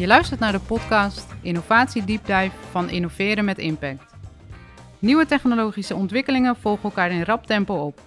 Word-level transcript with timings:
Je 0.00 0.06
luistert 0.06 0.40
naar 0.40 0.52
de 0.52 0.60
podcast 0.60 1.26
Innovatie 1.42 2.04
Deep 2.04 2.26
Dive 2.26 2.50
van 2.70 2.90
Innoveren 2.90 3.44
met 3.44 3.58
Impact. 3.58 4.14
Nieuwe 4.98 5.26
technologische 5.26 5.94
ontwikkelingen 5.94 6.56
volgen 6.56 6.84
elkaar 6.84 7.10
in 7.10 7.22
rap 7.22 7.46
tempo 7.46 7.74
op. 7.74 8.00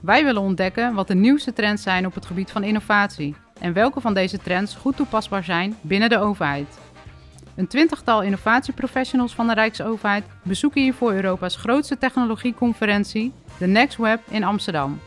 Wij 0.00 0.24
willen 0.24 0.42
ontdekken 0.42 0.94
wat 0.94 1.08
de 1.08 1.14
nieuwste 1.14 1.52
trends 1.52 1.82
zijn 1.82 2.06
op 2.06 2.14
het 2.14 2.26
gebied 2.26 2.50
van 2.50 2.62
innovatie 2.62 3.34
en 3.60 3.72
welke 3.72 4.00
van 4.00 4.14
deze 4.14 4.38
trends 4.38 4.74
goed 4.74 4.96
toepasbaar 4.96 5.44
zijn 5.44 5.76
binnen 5.80 6.08
de 6.08 6.18
overheid. 6.18 6.78
Een 7.56 7.68
twintigtal 7.68 8.22
innovatieprofessionals 8.22 9.34
van 9.34 9.46
de 9.46 9.54
Rijksoverheid 9.54 10.24
bezoeken 10.42 10.82
hiervoor 10.82 11.12
Europa's 11.12 11.56
grootste 11.56 11.98
technologieconferentie, 11.98 13.32
de 13.58 13.66
Next 13.66 13.96
Web 13.96 14.20
in 14.28 14.44
Amsterdam. 14.44 15.00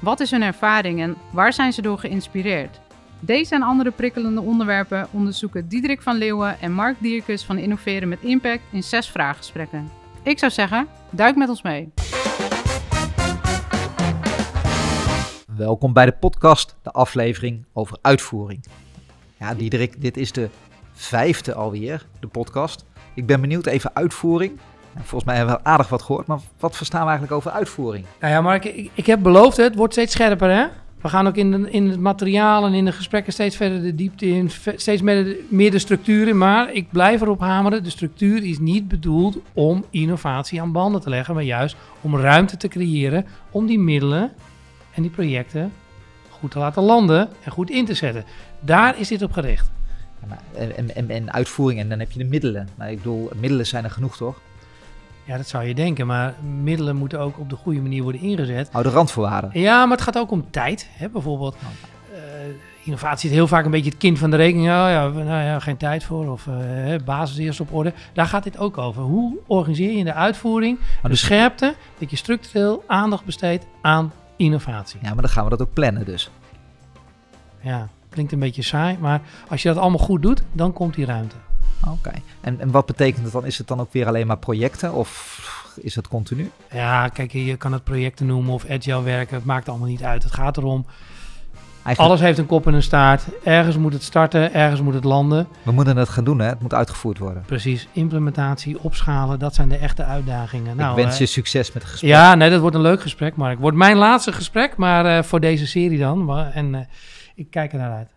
Wat 0.00 0.20
is 0.20 0.30
hun 0.30 0.42
ervaring 0.42 1.00
en 1.00 1.16
waar 1.30 1.52
zijn 1.52 1.72
ze 1.72 1.82
door 1.82 1.98
geïnspireerd? 1.98 2.80
Deze 3.20 3.54
en 3.54 3.62
andere 3.62 3.90
prikkelende 3.90 4.40
onderwerpen 4.40 5.06
onderzoeken 5.10 5.68
Diederik 5.68 6.02
van 6.02 6.16
Leeuwen 6.16 6.60
en 6.60 6.72
Mark 6.72 6.96
Dierkes 6.98 7.44
van 7.44 7.58
Innoveren 7.58 8.08
met 8.08 8.18
Impact 8.20 8.62
in 8.70 8.82
zes 8.82 9.08
vraaggesprekken. 9.08 9.90
Ik 10.22 10.38
zou 10.38 10.52
zeggen, 10.52 10.88
duik 11.10 11.36
met 11.36 11.48
ons 11.48 11.62
mee. 11.62 11.92
Welkom 15.56 15.92
bij 15.92 16.04
de 16.04 16.12
podcast, 16.12 16.76
de 16.82 16.90
aflevering 16.90 17.64
over 17.72 17.98
uitvoering. 18.00 18.64
Ja, 19.38 19.54
Diederik, 19.54 20.00
dit 20.00 20.16
is 20.16 20.32
de 20.32 20.48
vijfde 20.92 21.54
alweer, 21.54 22.06
de 22.20 22.26
podcast. 22.26 22.84
Ik 23.14 23.26
ben 23.26 23.40
benieuwd, 23.40 23.66
even 23.66 23.90
uitvoering. 23.94 24.58
Volgens 24.94 25.24
mij 25.24 25.36
hebben 25.36 25.54
we 25.54 25.64
aardig 25.64 25.88
wat 25.88 26.02
gehoord, 26.02 26.26
maar 26.26 26.38
wat 26.58 26.76
verstaan 26.76 27.00
we 27.00 27.08
eigenlijk 27.08 27.36
over 27.36 27.50
uitvoering? 27.50 28.06
Nou 28.20 28.32
ja, 28.32 28.40
Mark, 28.40 28.64
ik, 28.64 28.90
ik 28.94 29.06
heb 29.06 29.22
beloofd, 29.22 29.56
het 29.56 29.74
wordt 29.74 29.92
steeds 29.92 30.12
scherper, 30.12 30.50
hè? 30.50 30.66
We 31.04 31.10
gaan 31.10 31.26
ook 31.26 31.36
in, 31.36 31.72
in 31.72 31.90
het 31.90 32.00
materiaal 32.00 32.66
en 32.66 32.74
in 32.74 32.84
de 32.84 32.92
gesprekken 32.92 33.32
steeds 33.32 33.56
verder 33.56 33.82
de 33.82 33.94
diepte 33.94 34.26
in, 34.26 34.50
steeds 34.76 35.02
meer 35.02 35.24
de, 35.24 35.46
meer 35.48 35.80
structuren. 35.80 36.38
Maar 36.38 36.72
ik 36.72 36.88
blijf 36.90 37.20
erop 37.20 37.40
hameren, 37.40 37.84
de 37.84 37.90
structuur 37.90 38.44
is 38.44 38.58
niet 38.58 38.88
bedoeld 38.88 39.38
om 39.52 39.84
innovatie 39.90 40.60
aan 40.60 40.72
banden 40.72 41.00
te 41.00 41.08
leggen, 41.08 41.34
maar 41.34 41.42
juist 41.42 41.76
om 42.00 42.16
ruimte 42.16 42.56
te 42.56 42.68
creëren 42.68 43.26
om 43.50 43.66
die 43.66 43.78
middelen 43.78 44.32
en 44.94 45.02
die 45.02 45.10
projecten 45.10 45.72
goed 46.30 46.50
te 46.50 46.58
laten 46.58 46.82
landen 46.82 47.28
en 47.42 47.52
goed 47.52 47.70
in 47.70 47.84
te 47.84 47.94
zetten. 47.94 48.24
Daar 48.60 48.98
is 48.98 49.08
dit 49.08 49.22
op 49.22 49.32
gericht. 49.32 49.70
Maar, 50.28 50.42
en, 50.54 50.94
en, 50.94 51.10
en 51.10 51.32
uitvoering, 51.32 51.80
en 51.80 51.88
dan 51.88 51.98
heb 51.98 52.12
je 52.12 52.18
de 52.18 52.24
middelen. 52.24 52.68
Nou, 52.74 52.90
ik 52.90 52.96
bedoel, 52.96 53.30
middelen 53.40 53.66
zijn 53.66 53.84
er 53.84 53.90
genoeg, 53.90 54.16
toch? 54.16 54.40
Ja, 55.24 55.36
dat 55.36 55.48
zou 55.48 55.64
je 55.64 55.74
denken, 55.74 56.06
maar 56.06 56.34
middelen 56.62 56.96
moeten 56.96 57.20
ook 57.20 57.38
op 57.38 57.50
de 57.50 57.56
goede 57.56 57.80
manier 57.80 58.02
worden 58.02 58.20
ingezet. 58.20 58.68
Oude 58.72 58.88
randvoorwaarden. 58.88 59.60
Ja, 59.60 59.86
maar 59.86 59.96
het 59.96 60.06
gaat 60.06 60.18
ook 60.18 60.30
om 60.30 60.50
tijd. 60.50 60.88
Hè? 60.92 61.08
Bijvoorbeeld, 61.08 61.56
uh, 62.12 62.18
innovatie 62.84 63.28
is 63.28 63.34
heel 63.34 63.46
vaak 63.46 63.64
een 63.64 63.70
beetje 63.70 63.90
het 63.90 63.98
kind 63.98 64.18
van 64.18 64.30
de 64.30 64.36
rekening. 64.36 64.66
Oh, 64.66 64.72
ja, 64.72 65.08
nou 65.08 65.44
ja, 65.44 65.58
geen 65.58 65.76
tijd 65.76 66.04
voor 66.04 66.30
of 66.30 66.46
uh, 66.46 66.54
basis 67.04 67.36
eerst 67.36 67.60
op 67.60 67.72
orde. 67.72 67.92
Daar 68.12 68.26
gaat 68.26 68.44
dit 68.44 68.58
ook 68.58 68.78
over. 68.78 69.02
Hoe 69.02 69.36
organiseer 69.46 69.90
je 69.90 69.98
in 69.98 70.04
de 70.04 70.14
uitvoering 70.14 70.78
maar 71.02 71.10
de 71.10 71.16
scherpte 71.16 71.74
dat 71.98 72.10
je 72.10 72.16
structureel 72.16 72.84
aandacht 72.86 73.24
besteedt 73.24 73.66
aan 73.82 74.12
innovatie? 74.36 74.98
Ja, 75.02 75.08
maar 75.08 75.22
dan 75.22 75.30
gaan 75.30 75.44
we 75.44 75.50
dat 75.50 75.62
ook 75.62 75.72
plannen 75.72 76.04
dus. 76.04 76.30
Ja, 77.60 77.88
klinkt 78.08 78.32
een 78.32 78.38
beetje 78.38 78.62
saai, 78.62 78.96
maar 79.00 79.20
als 79.48 79.62
je 79.62 79.68
dat 79.68 79.78
allemaal 79.78 79.98
goed 79.98 80.22
doet, 80.22 80.42
dan 80.52 80.72
komt 80.72 80.94
die 80.94 81.04
ruimte. 81.04 81.36
Oké. 81.88 82.12
En, 82.40 82.60
en 82.60 82.70
wat 82.70 82.86
betekent 82.86 83.24
het 83.24 83.32
dan? 83.32 83.46
Is 83.46 83.58
het 83.58 83.68
dan 83.68 83.80
ook 83.80 83.92
weer 83.92 84.06
alleen 84.06 84.26
maar 84.26 84.38
projecten 84.38 84.92
of 84.92 85.40
is 85.80 85.94
het 85.94 86.08
continu? 86.08 86.50
Ja, 86.72 87.08
kijk, 87.08 87.32
je 87.32 87.56
kan 87.56 87.72
het 87.72 87.84
projecten 87.84 88.26
noemen 88.26 88.52
of 88.52 88.70
agile 88.70 89.02
werken. 89.02 89.34
Het 89.36 89.44
maakt 89.44 89.68
allemaal 89.68 89.88
niet 89.88 90.02
uit. 90.02 90.22
Het 90.22 90.32
gaat 90.32 90.56
erom. 90.56 90.86
Eigenlijk... 91.84 91.98
Alles 91.98 92.20
heeft 92.20 92.38
een 92.38 92.46
kop 92.46 92.66
en 92.66 92.74
een 92.74 92.82
staart. 92.82 93.22
Ergens 93.42 93.76
moet 93.76 93.92
het 93.92 94.02
starten, 94.02 94.54
ergens 94.54 94.80
moet 94.80 94.94
het 94.94 95.04
landen. 95.04 95.46
We 95.62 95.72
moeten 95.72 95.96
het 95.96 96.08
gaan 96.08 96.24
doen, 96.24 96.38
hè? 96.38 96.46
Het 96.46 96.60
moet 96.60 96.74
uitgevoerd 96.74 97.18
worden. 97.18 97.42
Precies. 97.46 97.88
Implementatie, 97.92 98.80
opschalen, 98.80 99.38
dat 99.38 99.54
zijn 99.54 99.68
de 99.68 99.76
echte 99.76 100.04
uitdagingen. 100.04 100.76
Nou, 100.76 100.98
Ik 100.98 101.04
wens 101.04 101.18
je 101.18 101.26
succes 101.26 101.72
met 101.72 101.82
het 101.82 101.90
gesprek. 101.90 102.10
Ja, 102.10 102.34
nee, 102.34 102.50
dat 102.50 102.60
wordt 102.60 102.76
een 102.76 102.82
leuk 102.82 103.00
gesprek, 103.02 103.36
Mark. 103.36 103.58
Wordt 103.58 103.76
mijn 103.76 103.96
laatste 103.96 104.32
gesprek, 104.32 104.76
maar 104.76 105.06
uh, 105.06 105.22
voor 105.22 105.40
deze 105.40 105.66
serie 105.66 105.98
dan. 105.98 106.36
En 106.52 106.74
uh, 106.74 106.80
ik 107.34 107.50
kijk 107.50 107.72
er 107.72 107.78
naar 107.78 107.92
uit. 107.92 108.08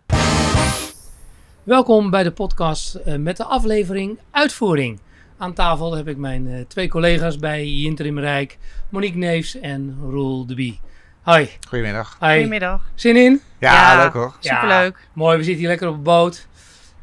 Welkom 1.68 2.10
bij 2.10 2.22
de 2.22 2.30
podcast 2.30 2.98
uh, 3.06 3.14
met 3.14 3.36
de 3.36 3.44
aflevering 3.44 4.18
Uitvoering. 4.30 5.00
Aan 5.38 5.52
tafel 5.52 5.96
heb 5.96 6.08
ik 6.08 6.16
mijn 6.16 6.46
uh, 6.46 6.60
twee 6.68 6.88
collega's 6.88 7.38
bij 7.38 7.66
Interim 7.66 8.18
Rijk, 8.18 8.58
Monique 8.88 9.18
Neefs 9.18 9.60
en 9.60 9.98
Roel 10.10 10.46
de 10.46 10.54
Bie. 10.54 10.80
Hoi. 11.22 11.48
Goedemiddag. 11.68 12.16
Hoi. 12.18 12.34
Goedemiddag. 12.34 12.90
Zin 12.94 13.16
in? 13.16 13.40
Ja, 13.58 13.72
ja 13.72 14.02
leuk 14.02 14.12
hoor. 14.12 14.36
Superleuk. 14.40 14.96
Ja, 14.96 15.08
mooi, 15.12 15.36
we 15.36 15.42
zitten 15.42 15.60
hier 15.60 15.68
lekker 15.68 15.88
op 15.88 15.94
een 15.94 16.02
boot. 16.02 16.46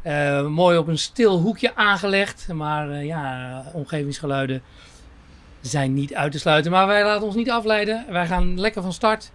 Uh, 0.04 0.48
mooi 0.48 0.78
op 0.78 0.88
een 0.88 0.98
stil 0.98 1.40
hoekje 1.40 1.76
aangelegd, 1.76 2.48
maar 2.54 3.04
ja, 3.04 3.64
omgevingsgeluiden 3.74 4.62
zijn 5.62 5.94
niet 5.94 6.14
uit 6.14 6.32
te 6.32 6.40
sluiten. 6.40 6.72
Maar 6.72 6.88
wij 6.88 7.04
laten 7.04 7.26
ons 7.26 7.36
niet 7.36 7.52
afleiden. 7.52 8.06
Wij 8.10 8.28
gaan 8.28 8.60
lekker 8.60 8.82
van 8.82 8.94
start. 8.94 9.32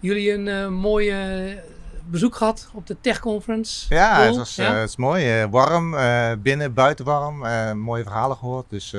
Jullie 0.00 0.32
een 0.32 0.72
mooie 0.72 1.16
bezoek 2.10 2.34
gehad 2.34 2.68
op 2.72 2.86
de 2.86 2.96
Tech 3.00 3.20
Conference. 3.20 3.94
Ja, 3.94 4.16
cool. 4.16 4.26
het, 4.26 4.36
was, 4.36 4.56
ja? 4.56 4.72
Uh, 4.72 4.80
het 4.80 4.88
is 4.88 4.96
mooi. 4.96 5.42
Uh, 5.42 5.46
warm, 5.50 5.94
uh, 5.94 6.32
binnen, 6.38 6.74
buiten 6.74 7.04
warm. 7.04 7.38
mooie 7.78 8.02
verhalen 8.02 8.36
gehoord. 8.36 8.70
Dus, 8.70 8.94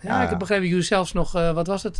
ja, 0.00 0.22
ik 0.22 0.28
heb 0.28 0.38
begrepen 0.38 0.62
dat 0.62 0.70
jullie 0.70 0.86
zelfs 0.86 1.12
nog, 1.12 1.32
wat 1.32 1.66
was 1.66 1.82
het, 1.82 1.96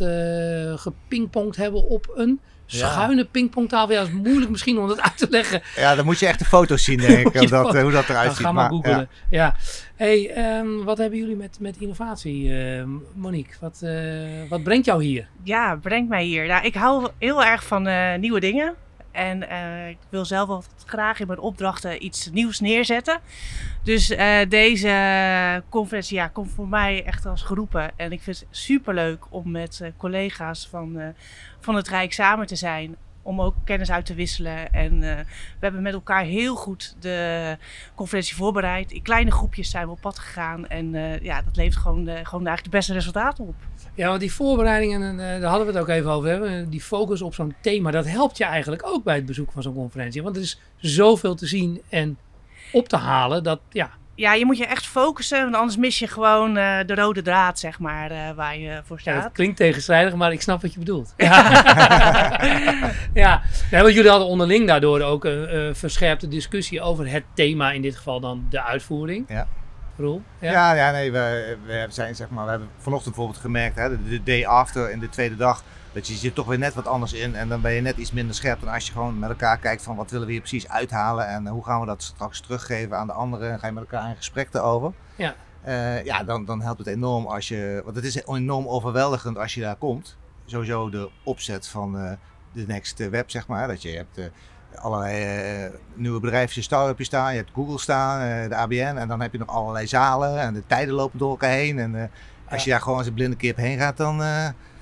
gepingpongd 0.75 1.55
hebben 1.55 1.83
op 1.83 2.11
een 2.15 2.39
schuine 2.65 3.21
ja. 3.21 3.27
pingpongtafel. 3.31 3.93
Ja, 3.93 3.99
dat 3.99 4.07
is 4.07 4.13
moeilijk 4.13 4.51
misschien 4.51 4.79
om 4.79 4.87
dat 4.87 5.01
uit 5.01 5.17
te 5.17 5.27
leggen. 5.29 5.61
Ja, 5.75 5.95
dan 5.95 6.05
moet 6.05 6.19
je 6.19 6.27
echt 6.27 6.39
de 6.39 6.45
foto's 6.45 6.83
zien, 6.83 6.97
denk 6.97 7.27
ik, 7.27 7.49
dat, 7.49 7.77
hoe 7.77 7.91
dat 7.91 8.09
eruit 8.09 8.31
ziet. 8.31 8.45
Ga 8.45 8.51
maar, 8.51 8.69
maar 8.69 8.71
googlen. 8.71 8.97
Ja. 8.97 9.07
ja. 9.29 9.55
Hey, 9.95 10.57
um, 10.59 10.83
wat 10.83 10.97
hebben 10.97 11.19
jullie 11.19 11.35
met, 11.35 11.57
met 11.59 11.77
innovatie, 11.77 12.53
Monique? 13.13 13.53
Wat, 13.59 13.83
wat 14.49 14.63
brengt 14.63 14.85
jou 14.85 15.03
hier? 15.03 15.27
Ja, 15.43 15.75
brengt 15.75 16.09
mij 16.09 16.23
hier. 16.23 16.47
Nou, 16.47 16.65
ik 16.65 16.75
hou 16.75 17.07
heel 17.17 17.43
erg 17.43 17.65
van 17.65 17.89
nieuwe 18.19 18.39
dingen. 18.39 18.75
En 19.11 19.43
uh, 19.43 19.89
ik 19.89 19.97
wil 20.09 20.25
zelf 20.25 20.47
wel 20.47 20.63
graag 20.85 21.19
in 21.19 21.27
mijn 21.27 21.39
opdrachten 21.39 22.05
iets 22.05 22.29
nieuws 22.31 22.59
neerzetten. 22.59 23.19
Dus 23.83 24.11
uh, 24.11 24.39
deze 24.49 25.63
conferentie 25.69 26.17
ja, 26.17 26.27
komt 26.27 26.51
voor 26.51 26.67
mij 26.67 27.05
echt 27.05 27.25
als 27.25 27.41
geroepen. 27.41 27.91
En 27.95 28.11
ik 28.11 28.21
vind 28.21 28.39
het 28.39 28.47
superleuk 28.51 29.25
om 29.29 29.51
met 29.51 29.79
uh, 29.81 29.87
collega's 29.97 30.67
van, 30.67 31.13
van 31.59 31.75
het 31.75 31.87
Rijk 31.87 32.13
samen 32.13 32.47
te 32.47 32.55
zijn. 32.55 32.95
Om 33.21 33.41
ook 33.41 33.55
kennis 33.63 33.91
uit 33.91 34.05
te 34.05 34.13
wisselen. 34.13 34.73
En 34.73 34.99
we 34.99 35.25
hebben 35.59 35.81
met 35.81 35.93
elkaar 35.93 36.23
heel 36.23 36.55
goed 36.55 36.95
de 36.99 37.57
conferentie 37.95 38.35
voorbereid. 38.35 38.91
In 38.91 39.01
kleine 39.01 39.31
groepjes 39.31 39.69
zijn 39.69 39.85
we 39.85 39.91
op 39.91 40.01
pad 40.01 40.19
gegaan. 40.19 40.67
En 40.67 41.19
ja, 41.21 41.41
dat 41.41 41.55
levert 41.55 41.81
gewoon, 41.81 42.05
gewoon 42.05 42.47
eigenlijk 42.47 42.63
de 42.63 42.69
beste 42.69 42.93
resultaten 42.93 43.47
op. 43.47 43.55
Ja, 43.95 44.07
want 44.07 44.19
die 44.19 44.33
voorbereidingen, 44.33 45.17
daar 45.17 45.49
hadden 45.49 45.67
we 45.67 45.73
het 45.73 45.81
ook 45.81 45.89
even 45.89 46.11
over. 46.11 46.29
Hè? 46.29 46.69
Die 46.69 46.81
focus 46.81 47.21
op 47.21 47.33
zo'n 47.33 47.55
thema, 47.61 47.91
dat 47.91 48.05
helpt 48.05 48.37
je 48.37 48.43
eigenlijk 48.43 48.85
ook 48.85 49.03
bij 49.03 49.15
het 49.15 49.25
bezoek 49.25 49.51
van 49.51 49.61
zo'n 49.61 49.73
conferentie. 49.73 50.23
Want 50.23 50.35
er 50.35 50.41
is 50.41 50.59
zoveel 50.77 51.35
te 51.35 51.47
zien 51.47 51.81
en 51.89 52.17
op 52.71 52.87
te 52.87 52.97
halen 52.97 53.43
dat, 53.43 53.59
ja... 53.69 53.99
Ja, 54.15 54.33
je 54.33 54.45
moet 54.45 54.57
je 54.57 54.65
echt 54.65 54.87
focussen, 54.87 55.41
want 55.41 55.55
anders 55.55 55.77
mis 55.77 55.99
je 55.99 56.07
gewoon 56.07 56.57
uh, 56.57 56.77
de 56.85 56.95
rode 56.95 57.21
draad, 57.21 57.59
zeg 57.59 57.79
maar, 57.79 58.11
uh, 58.11 58.31
waar 58.35 58.57
je 58.57 58.81
voor 58.85 58.99
staat. 58.99 59.15
Ja, 59.15 59.21
dat 59.21 59.31
klinkt 59.31 59.57
tegenstrijdig, 59.57 60.15
maar 60.15 60.31
ik 60.31 60.41
snap 60.41 60.61
wat 60.61 60.73
je 60.73 60.79
bedoelt. 60.79 61.13
Ja, 61.17 61.33
ja. 63.13 63.41
Nee, 63.71 63.81
want 63.81 63.93
jullie 63.93 64.09
hadden 64.09 64.27
onderling 64.27 64.67
daardoor 64.67 65.01
ook 65.01 65.25
een 65.25 65.55
uh, 65.55 65.73
verscherpte 65.73 66.27
discussie 66.27 66.81
over 66.81 67.09
het 67.09 67.23
thema, 67.33 67.71
in 67.71 67.81
dit 67.81 67.95
geval 67.95 68.19
dan 68.19 68.45
de 68.49 68.63
uitvoering. 68.63 69.25
Ja. 69.27 69.47
Roel? 69.97 70.21
Ja, 70.39 70.51
ja, 70.51 70.73
ja 70.73 70.91
nee, 70.91 71.11
we, 71.11 71.57
we, 71.65 71.85
zijn, 71.89 72.15
zeg 72.15 72.29
maar, 72.29 72.43
we 72.43 72.49
hebben 72.49 72.69
vanochtend 72.77 73.15
bijvoorbeeld 73.15 73.43
gemerkt, 73.43 73.75
hè, 73.75 73.89
de, 73.89 74.09
de 74.09 74.23
day 74.23 74.45
after 74.45 74.89
en 74.89 74.99
de 74.99 75.09
tweede 75.09 75.35
dag, 75.35 75.63
dat 75.91 76.07
je 76.07 76.13
zit 76.13 76.35
toch 76.35 76.47
weer 76.47 76.57
net 76.57 76.73
wat 76.73 76.87
anders 76.87 77.13
in 77.13 77.35
en 77.35 77.49
dan 77.49 77.61
ben 77.61 77.71
je 77.71 77.81
net 77.81 77.97
iets 77.97 78.11
minder 78.11 78.35
scherp 78.35 78.59
dan 78.59 78.73
als 78.73 78.85
je 78.85 78.91
gewoon 78.91 79.19
met 79.19 79.29
elkaar 79.29 79.57
kijkt 79.57 79.83
van 79.83 79.95
wat 79.95 80.11
willen 80.11 80.25
we 80.25 80.31
hier 80.31 80.41
precies 80.41 80.67
uithalen 80.67 81.27
en 81.27 81.47
hoe 81.47 81.63
gaan 81.63 81.79
we 81.79 81.85
dat 81.85 82.03
straks 82.03 82.39
teruggeven 82.39 82.97
aan 82.97 83.07
de 83.07 83.13
anderen 83.13 83.51
en 83.51 83.59
ga 83.59 83.67
je 83.67 83.73
met 83.73 83.83
elkaar 83.83 84.09
in 84.09 84.15
gesprek 84.15 84.53
erover. 84.53 84.93
Ja. 85.15 85.35
Uh, 85.67 86.03
ja, 86.05 86.23
dan, 86.23 86.45
dan 86.45 86.61
helpt 86.61 86.79
het 86.79 86.87
enorm 86.87 87.25
als 87.25 87.47
je, 87.47 87.81
want 87.83 87.95
het 87.95 88.05
is 88.05 88.25
enorm 88.25 88.67
overweldigend 88.67 89.37
als 89.37 89.53
je 89.53 89.61
daar 89.61 89.75
komt. 89.75 90.17
Sowieso 90.45 90.89
de 90.89 91.09
opzet 91.23 91.67
van 91.67 91.95
uh, 91.95 92.11
de 92.51 92.65
next 92.67 93.09
web, 93.09 93.31
zeg 93.31 93.47
maar, 93.47 93.67
dat 93.67 93.81
je 93.81 93.89
hebt... 93.89 94.17
Uh, 94.17 94.25
allerlei 94.75 95.65
uh, 95.65 95.71
nieuwe 95.93 96.19
bedrijfjes, 96.19 96.65
start-upjes 96.65 97.07
staan. 97.07 97.31
Je 97.31 97.37
hebt 97.37 97.51
Google 97.53 97.79
staan, 97.79 98.21
uh, 98.21 98.49
de 98.49 98.55
ABN. 98.55 98.97
En 98.97 99.07
dan 99.07 99.21
heb 99.21 99.31
je 99.31 99.37
nog 99.37 99.47
allerlei 99.47 99.87
zalen 99.87 100.39
en 100.39 100.53
de 100.53 100.63
tijden 100.67 100.93
lopen 100.93 101.19
door 101.19 101.29
elkaar 101.29 101.49
heen. 101.49 101.79
En 101.79 101.93
uh, 101.93 102.01
als 102.49 102.59
ja. 102.59 102.63
je 102.63 102.69
daar 102.69 102.81
gewoon 102.81 102.97
als 102.97 103.07
een 103.07 103.13
blinde 103.13 103.35
kip 103.35 103.57
heen 103.57 103.77
gaat, 103.77 103.97
dan 103.97 104.21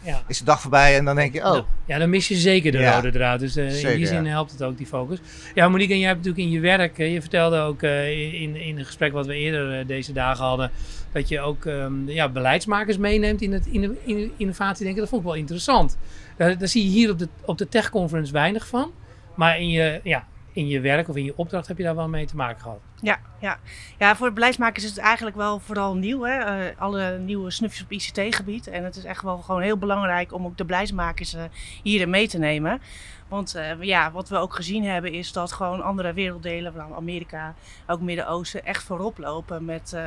ja. 0.02 0.24
is 0.28 0.40
de 0.40 0.46
dag 0.46 0.62
voorbij. 0.62 0.98
En 0.98 1.06
dan 1.06 1.16
denk 1.16 1.34
je, 1.34 1.46
oh. 1.46 1.60
Ja, 1.86 1.98
dan 1.98 2.10
mis 2.10 2.28
je 2.28 2.36
zeker 2.36 2.72
de 2.72 2.78
ja. 2.78 2.96
rode 2.96 3.12
draad. 3.12 3.40
Dus 3.40 3.54
zeker, 3.54 3.92
in 3.92 3.98
die 3.98 4.08
zin 4.08 4.26
helpt 4.26 4.52
het 4.52 4.64
ook, 4.64 4.78
die 4.78 4.86
focus. 4.86 5.20
Ja, 5.54 5.70
Monique, 5.70 5.94
en 5.94 6.00
jij 6.00 6.08
hebt 6.08 6.20
natuurlijk 6.26 6.48
in 6.48 6.54
je 6.54 6.60
werk, 6.60 6.98
je 6.98 7.22
vertelde 7.22 7.60
ook 7.60 7.84
in, 7.84 8.56
in 8.56 8.78
een 8.78 8.86
gesprek 8.86 9.12
wat 9.12 9.26
we 9.26 9.36
eerder 9.36 9.88
deze 9.88 10.14
dagen 10.14 10.46
hadden, 10.46 10.72
dat 11.12 11.28
je 11.28 11.40
ook 11.40 11.66
um, 11.66 12.10
ja, 12.10 12.30
beleidsmakers 12.30 12.98
meeneemt 12.98 13.42
in 13.42 13.54
het 13.54 13.66
in, 13.66 13.98
in 14.06 14.32
innovatie 14.38 14.84
denken. 14.84 15.02
Dat 15.02 15.10
vond 15.10 15.22
ik 15.22 15.28
wel 15.28 15.38
interessant. 15.38 15.98
Daar, 16.38 16.58
daar 16.58 16.68
zie 16.68 16.84
je 16.84 16.90
hier 16.90 17.12
op 17.12 17.20
de, 17.20 17.28
op 17.46 17.58
de 17.58 17.68
Tech 17.68 17.90
Conference 17.90 18.32
weinig 18.32 18.68
van. 18.68 18.92
Maar 19.36 19.60
in 19.60 19.70
je, 19.70 20.00
ja, 20.04 20.28
in 20.60 20.68
je 20.68 20.80
werk 20.80 21.08
of 21.08 21.16
in 21.16 21.24
je 21.24 21.34
opdracht 21.36 21.68
heb 21.68 21.78
je 21.78 21.84
daar 21.84 21.96
wel 21.96 22.08
mee 22.08 22.26
te 22.26 22.36
maken 22.36 22.62
gehad? 22.62 22.80
Ja, 23.02 23.20
ja. 23.40 23.60
ja, 23.98 24.16
voor 24.16 24.28
de 24.28 24.34
beleidsmakers 24.34 24.84
is 24.84 24.90
het 24.90 25.00
eigenlijk 25.00 25.36
wel 25.36 25.60
vooral 25.60 25.96
nieuw. 25.96 26.24
Hè? 26.24 26.38
Eh, 26.38 26.82
alle 26.82 27.18
nieuwe 27.18 27.52
snufjes 27.52 27.84
op 27.84 27.92
ICT-gebied. 27.92 28.68
En 28.68 28.84
het 28.84 28.96
is 28.96 29.04
echt 29.04 29.24
wel 29.24 29.38
gewoon 29.38 29.62
heel 29.62 29.78
belangrijk 29.78 30.34
om 30.34 30.46
ook 30.46 30.58
de 30.58 30.66
beleidsmakers 30.66 31.36
uh, 31.36 31.42
hierin 31.84 32.10
mee 32.10 32.28
te 32.28 32.38
nemen. 32.38 32.82
Want 33.28 33.56
uh, 33.56 33.82
ja, 33.82 34.12
wat 34.12 34.30
we 34.30 34.38
ook 34.38 34.56
gezien 34.56 34.84
hebben 34.84 35.12
is 35.12 35.32
dat 35.32 35.52
gewoon 35.52 35.84
andere 35.84 36.14
werelddelen, 36.14 36.74
van 36.74 36.96
Amerika, 36.96 37.56
ook 37.88 38.02
Midden-Oosten, 38.02 38.66
echt 38.66 38.84
voorop 38.84 39.18
lopen 39.18 39.66
met 39.66 39.98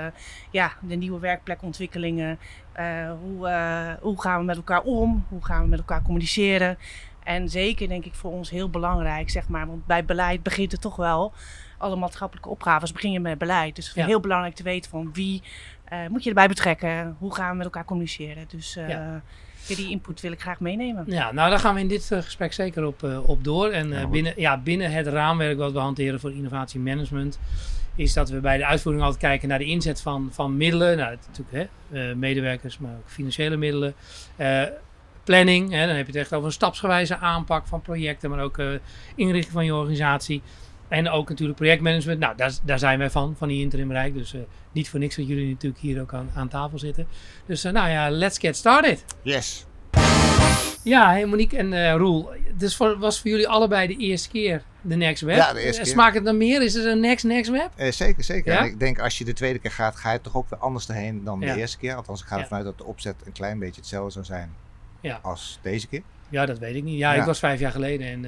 ja, 0.51 0.73
de 0.81 0.95
nieuwe 0.95 1.21
werkplekontwikkelingen. 1.21 2.39
hoe, 3.21 3.49
hoe 4.01 4.21
gaan 4.21 4.39
we 4.39 4.45
met 4.45 4.57
elkaar 4.57 4.83
om? 4.83 5.25
Hoe 5.29 5.45
gaan 5.45 5.63
we 5.63 5.69
met 5.69 5.79
elkaar 5.79 6.03
communiceren? 6.03 6.79
En 7.25 7.49
zeker 7.49 7.89
denk 7.89 8.05
ik 8.05 8.15
voor 8.15 8.33
ons 8.33 8.51
heel 8.51 8.71
belangrijk, 8.71 9.31
zeg 9.31 9.49
maar, 9.49 9.67
want 9.67 9.87
bij 9.87 10.05
beleid 10.05 10.43
begint 10.43 10.73
het 10.73 10.81
toch 10.81 10.97
wel. 10.97 11.33
Alle 11.79 11.97
maatschappelijke 11.97 12.49
opgaves 12.49 12.93
beginnen 12.93 13.23
met 13.23 13.39
beleid. 13.39 13.77
Dus 13.77 13.89
het 13.89 13.97
is 13.97 14.05
heel 14.05 14.21
belangrijk 14.21 14.55
te 14.55 14.63
weten 14.63 14.91
van 14.91 15.11
wie 15.13 15.43
uh, 15.93 15.99
moet 16.09 16.23
je 16.23 16.29
erbij 16.29 16.49
betrekken, 16.49 17.17
hoe 17.19 17.35
gaan 17.35 17.51
we 17.51 17.57
met 17.57 17.65
elkaar 17.65 17.85
communiceren. 17.85 18.45
Dus 18.49 18.77
uh, 18.77 18.89
ja. 18.89 19.23
die 19.67 19.91
input 19.91 20.21
wil 20.21 20.33
ik 20.33 20.41
graag 20.41 20.61
meenemen. 20.61 21.05
Ja, 21.07 21.33
nou 21.33 21.51
daar 21.51 21.59
gaan 21.59 21.75
we 21.75 21.81
in 21.81 21.89
dit 21.89 22.11
uh, 22.13 22.19
gesprek 22.19 22.53
zeker 22.53 22.87
op, 22.87 23.23
op 23.27 23.45
door. 23.45 23.71
En 23.71 23.89
ja, 23.89 24.07
binnen, 24.07 24.33
ja, 24.37 24.59
binnen 24.59 24.93
het 24.93 25.07
raamwerk 25.07 25.59
wat 25.59 25.73
we 25.73 25.79
hanteren 25.79 26.21
voor 26.21 26.33
innovatiemanagement, 26.33 27.39
is 27.95 28.13
dat 28.13 28.31
we 28.31 28.41
bij 28.41 28.57
de 28.57 28.67
uitvoering 28.67 29.05
altijd 29.05 29.23
kijken 29.23 29.49
naar 29.49 29.59
de 29.59 29.65
inzet 29.65 30.01
van, 30.01 30.29
van 30.33 30.57
middelen. 30.57 30.97
Nou, 30.97 31.17
natuurlijk 31.27 31.71
hè, 31.89 32.15
medewerkers, 32.15 32.79
maar 32.79 32.97
ook 32.97 33.11
financiële 33.11 33.57
middelen 33.57 33.95
planning. 35.25 35.71
Hè, 35.71 35.87
dan 35.87 35.97
heb 35.97 36.07
je 36.07 36.13
het 36.13 36.21
echt 36.21 36.33
over 36.33 36.47
een 36.47 36.53
stapsgewijze 36.53 37.17
aanpak 37.17 37.67
van 37.67 37.83
projecten, 37.83 38.31
maar 38.31 38.43
ook 38.43 38.59
uh, 38.59 38.71
inrichting 39.15 39.53
van 39.53 39.65
je 39.65 39.75
organisatie. 39.75 40.43
En 40.89 41.11
ook 41.11 41.29
natuurlijk 41.29 41.59
projectmanagement. 41.59 42.19
Nou, 42.19 42.37
daar, 42.37 42.53
daar 42.63 42.79
zijn 42.79 42.99
wij 42.99 43.11
van, 43.11 43.35
van 43.39 43.49
die 43.49 43.61
interimrijk. 43.63 44.15
Dus 44.15 44.35
uh, 44.35 44.41
niet 44.73 44.89
voor 44.89 45.01
niks 45.01 45.17
dat 45.17 45.29
jullie 45.29 45.49
natuurlijk 45.49 45.83
hier 45.83 46.01
ook 46.01 46.15
aan, 46.15 46.31
aan 46.35 46.49
tafel 46.49 46.79
zitten. 46.79 47.07
Dus 47.47 47.65
uh, 47.65 47.73
nou 47.73 47.91
ja, 47.91 48.11
let's 48.11 48.39
get 48.39 48.57
started. 48.57 49.05
Yes. 49.23 49.67
Ja, 50.85 51.11
hey 51.11 51.27
Monique 51.27 51.57
en 51.57 51.97
Roel. 51.97 52.31
Dus 52.57 52.77
voor, 52.77 52.99
was 52.99 53.21
voor 53.21 53.31
jullie 53.31 53.49
allebei 53.49 53.87
de 53.87 53.97
eerste 53.97 54.29
keer 54.29 54.63
de 54.81 54.97
Next 54.97 55.23
Web. 55.23 55.37
Ja, 55.37 55.53
de 55.53 55.61
eerste 55.61 55.83
keer. 55.83 55.91
Smaakt 55.91 56.15
het 56.15 56.25
dan 56.25 56.37
meer? 56.37 56.63
Is 56.63 56.75
het 56.75 56.85
een 56.85 57.01
Next 57.01 57.25
Next 57.25 57.51
Web? 57.51 57.71
zeker, 57.93 58.25
zeker. 58.25 58.53
Ja? 58.53 58.61
ik 58.61 58.79
denk 58.79 58.99
als 58.99 59.19
je 59.19 59.25
de 59.25 59.33
tweede 59.33 59.59
keer 59.59 59.71
gaat, 59.71 59.97
ga 59.97 60.13
je 60.13 60.21
toch 60.21 60.37
ook 60.37 60.51
weer 60.51 60.59
anders 60.59 60.89
erheen 60.89 61.25
dan 61.25 61.41
ja. 61.41 61.55
de 61.55 61.61
eerste 61.61 61.79
keer. 61.79 61.95
Althans, 61.95 62.21
ik 62.21 62.27
ga 62.27 62.39
ervan 62.39 62.57
uit 62.57 62.67
dat 62.67 62.79
de 62.79 62.85
opzet 62.85 63.15
een 63.25 63.33
klein 63.33 63.59
beetje 63.59 63.81
hetzelfde 63.81 64.13
zou 64.13 64.25
zijn 64.25 64.55
ja. 65.03 65.19
als 65.23 65.59
deze 65.63 65.89
keer? 65.89 66.03
Ja, 66.33 66.47
dat 66.47 66.59
weet 66.59 66.75
ik 66.75 66.83
niet. 66.83 66.99
Ja, 66.99 67.15
ik 67.15 67.25
was 67.25 67.39
vijf 67.39 67.61
jaar 67.61 67.71
geleden 67.71 68.07
en 68.07 68.25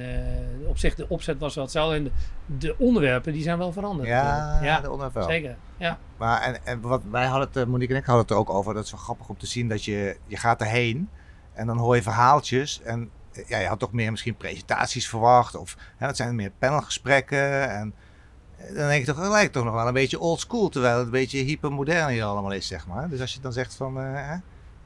uh, 0.61 0.69
op 0.69 0.77
zich 0.77 0.95
de 0.95 1.09
opzet 1.09 1.39
was 1.39 1.55
wel 1.55 1.63
hetzelfde. 1.63 1.95
En 1.95 2.03
de, 2.03 2.11
de 2.45 2.75
onderwerpen 2.77 3.33
die 3.33 3.43
zijn 3.43 3.57
wel 3.57 3.71
veranderd. 3.71 4.09
Ja, 4.09 4.59
ja 4.61 4.79
de 4.79 4.91
onderwerpen 4.91 5.19
wel. 5.19 5.29
Zeker, 5.29 5.57
ja. 5.77 5.97
Maar 6.17 6.41
en, 6.41 6.65
en 6.65 6.81
wat 6.81 7.01
wij 7.11 7.25
hadden 7.25 7.47
het, 7.47 7.57
eh, 7.57 7.65
Monique 7.65 7.93
en 7.93 7.99
ik 7.99 8.05
hadden 8.05 8.23
het 8.23 8.33
er 8.33 8.39
ook 8.39 8.49
over. 8.49 8.73
Dat 8.73 8.85
is 8.85 8.91
wel 8.91 8.99
grappig 8.99 9.29
om 9.29 9.37
te 9.37 9.45
zien 9.45 9.69
dat 9.69 9.85
je, 9.85 10.17
je 10.27 10.37
gaat 10.37 10.61
erheen 10.61 11.09
en 11.53 11.67
dan 11.67 11.77
hoor 11.77 11.95
je 11.95 12.01
verhaaltjes. 12.01 12.81
En 12.81 13.09
eh, 13.31 13.47
ja, 13.47 13.57
je 13.57 13.67
had 13.67 13.79
toch 13.79 13.91
meer 13.91 14.11
misschien 14.11 14.35
presentaties 14.35 15.09
verwacht. 15.09 15.55
Of 15.55 15.77
hè, 15.97 16.07
dat 16.07 16.15
zijn 16.15 16.35
meer 16.35 16.51
panelgesprekken. 16.59 17.69
En 17.69 17.93
dan 18.57 18.87
denk 18.87 19.05
je 19.05 19.11
toch, 19.11 19.21
het 19.21 19.31
lijkt 19.31 19.53
toch 19.53 19.63
nog 19.63 19.73
wel 19.73 19.87
een 19.87 19.93
beetje 19.93 20.19
old 20.19 20.39
school. 20.39 20.69
Terwijl 20.69 20.97
het 20.97 21.05
een 21.05 21.11
beetje 21.11 21.43
hypermodern 21.43 22.09
hier 22.09 22.23
allemaal 22.23 22.51
is, 22.51 22.67
zeg 22.67 22.87
maar. 22.87 23.09
Dus 23.09 23.21
als 23.21 23.33
je 23.33 23.39
dan 23.39 23.53
zegt 23.53 23.75
van, 23.75 23.99
uh, 23.99 24.31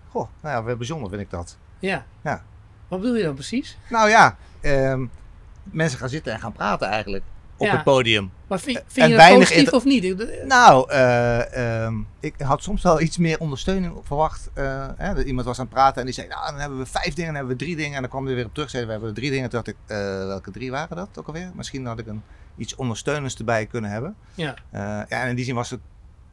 goh, 0.09 0.27
nou 0.41 0.67
ja, 0.67 0.75
bijzonder 0.75 1.09
vind 1.09 1.21
ik 1.21 1.29
dat. 1.29 1.57
Ja. 1.79 2.05
ja. 2.23 2.43
Wat 2.87 3.01
bedoel 3.01 3.15
je 3.15 3.23
dan 3.23 3.33
precies? 3.33 3.77
Nou 3.89 4.09
ja, 4.09 4.37
um, 4.61 5.11
mensen 5.63 5.99
gaan 5.99 6.09
zitten 6.09 6.33
en 6.33 6.39
gaan 6.39 6.51
praten 6.51 6.87
eigenlijk 6.87 7.23
op 7.57 7.65
ja. 7.65 7.73
het 7.73 7.83
podium. 7.83 8.31
Maar 8.47 8.59
vind, 8.59 8.83
je 8.93 9.07
dat 9.07 9.37
positief 9.37 9.73
of 9.73 9.85
niet? 9.85 10.45
Nou, 10.45 10.93
uh, 10.93 11.83
um, 11.85 12.07
ik 12.19 12.33
had 12.37 12.63
soms 12.63 12.83
wel 12.83 13.01
iets 13.01 13.17
meer 13.17 13.39
ondersteuning 13.39 13.93
verwacht. 14.03 14.49
Uh, 14.55 14.87
hè, 14.97 15.13
dat 15.13 15.25
iemand 15.25 15.45
was 15.45 15.59
aan 15.59 15.65
het 15.65 15.73
praten 15.73 15.99
en 15.99 16.05
die 16.05 16.13
zei, 16.13 16.27
nou 16.27 16.51
dan 16.51 16.59
hebben 16.59 16.79
we 16.79 16.85
vijf 16.85 17.13
dingen, 17.13 17.25
dan 17.25 17.35
hebben 17.35 17.57
we 17.57 17.63
drie 17.63 17.75
dingen. 17.75 17.95
En 17.95 18.01
dan 18.01 18.09
kwam 18.09 18.25
hij 18.25 18.35
weer 18.35 18.45
op 18.45 18.53
terug, 18.53 18.69
zei 18.69 18.85
we 18.85 18.91
hebben 18.91 19.13
drie 19.13 19.31
dingen. 19.31 19.49
Toen 19.49 19.61
dacht 19.63 19.67
ik, 19.67 19.75
uh, 19.87 19.97
welke 20.25 20.51
drie 20.51 20.71
waren 20.71 20.97
dat 20.97 21.09
ook 21.19 21.27
alweer? 21.27 21.51
Misschien 21.55 21.85
had 21.85 21.99
ik 21.99 22.07
een, 22.07 22.23
iets 22.57 22.75
ondersteunends 22.75 23.35
erbij 23.35 23.65
kunnen 23.65 23.91
hebben. 23.91 24.15
Ja. 24.33 24.55
ja, 24.71 25.05
en 25.07 25.29
in 25.29 25.35
die 25.35 25.45
zin 25.45 25.55
was 25.55 25.69
het 25.69 25.79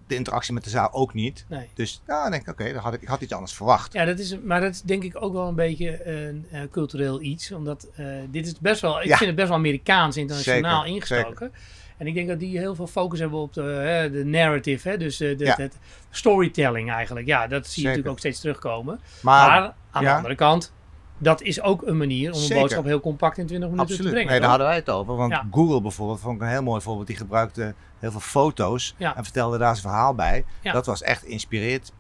de 0.06 0.14
interactie 0.14 0.55
met 0.55 0.64
de 0.64 0.70
zaal 0.70 0.93
ook 0.93 1.14
niet. 1.14 1.44
Nee. 1.49 1.69
Dus 1.75 2.03
ja, 2.06 2.23
dan 2.23 2.31
denk 2.31 2.43
ik, 2.43 2.49
oké, 2.49 2.62
okay, 2.62 2.75
had 2.75 2.94
ik, 2.94 3.03
ik 3.03 3.08
had 3.08 3.20
iets 3.20 3.32
anders 3.32 3.53
verwacht. 3.53 3.93
Ja, 3.93 4.05
dat 4.05 4.19
is, 4.19 4.38
maar 4.41 4.61
dat 4.61 4.73
is 4.75 4.82
denk 4.82 5.03
ik 5.03 5.23
ook 5.23 5.32
wel 5.32 5.49
een 5.49 5.55
beetje 5.55 6.06
een 6.08 6.47
uh, 6.53 6.61
cultureel 6.70 7.20
iets. 7.23 7.53
Omdat 7.53 7.88
uh, 8.00 8.06
dit 8.31 8.47
is 8.47 8.58
best 8.58 8.81
wel, 8.81 9.00
ik 9.00 9.06
Ja. 9.06 9.17
vind 9.17 9.26
het 9.29 9.37
best 9.37 9.49
wel 9.49 9.56
Amerikaans, 9.56 10.17
internationaal 10.17 10.82
Zeker, 10.82 10.94
ingestoken. 10.94 11.53
En 11.97 12.06
ik 12.06 12.14
denk 12.14 12.29
dat 12.29 12.38
die 12.38 12.58
heel 12.58 12.75
veel 12.75 12.87
focus 12.87 13.19
hebben 13.19 13.38
op 13.38 13.53
de, 13.53 13.62
hè, 13.62 14.11
de 14.11 14.25
narrative, 14.25 14.88
hè? 14.88 14.97
dus 14.97 15.20
uh, 15.20 15.38
de, 15.38 15.44
Ja. 15.44 15.55
het 15.56 15.79
storytelling 16.11 16.91
eigenlijk. 16.91 17.26
Ja, 17.26 17.47
dat 17.47 17.50
zie 17.50 17.62
je 17.64 17.70
Zeker. 17.73 17.82
natuurlijk 17.88 18.08
ook 18.12 18.19
steeds 18.19 18.41
terugkomen. 18.41 19.00
Maar, 19.23 19.49
Maar, 19.49 19.75
aan 19.91 20.03
ja. 20.03 20.11
de 20.11 20.17
andere 20.17 20.35
kant, 20.35 20.73
dat 21.18 21.42
is 21.42 21.60
ook 21.62 21.82
een 21.86 21.96
manier 21.96 22.32
om 22.32 22.40
een 22.42 22.48
boodschap 22.60 22.84
heel 22.84 23.00
compact 23.00 23.38
in 23.38 23.46
20 23.46 23.68
minuten 23.68 23.78
absoluut. 23.90 24.06
te 24.06 24.12
brengen. 24.16 24.30
Nee, 24.30 24.40
daar 24.40 24.48
hadden 24.48 24.66
wij 24.66 24.76
het 24.76 24.90
over. 24.90 25.16
Want 25.16 25.32
Ja. 25.32 25.46
Google 25.50 25.80
bijvoorbeeld 25.80 26.20
vond 26.20 26.36
ik 26.36 26.42
een 26.42 26.48
heel 26.48 26.62
mooi 26.62 26.80
voorbeeld. 26.80 27.06
Die 27.06 27.16
gebruikte 27.16 27.74
heel 27.98 28.10
veel 28.10 28.20
foto's 28.20 28.94
Ja. 28.98 29.16
en 29.16 29.24
vertelde 29.24 29.58
daar 29.58 29.76
zijn 29.76 29.88
verhaal 29.88 30.14
bij. 30.14 30.44
Ja. 30.60 30.72
Dat 30.72 30.86
was 30.86 31.02
echt 31.02 31.24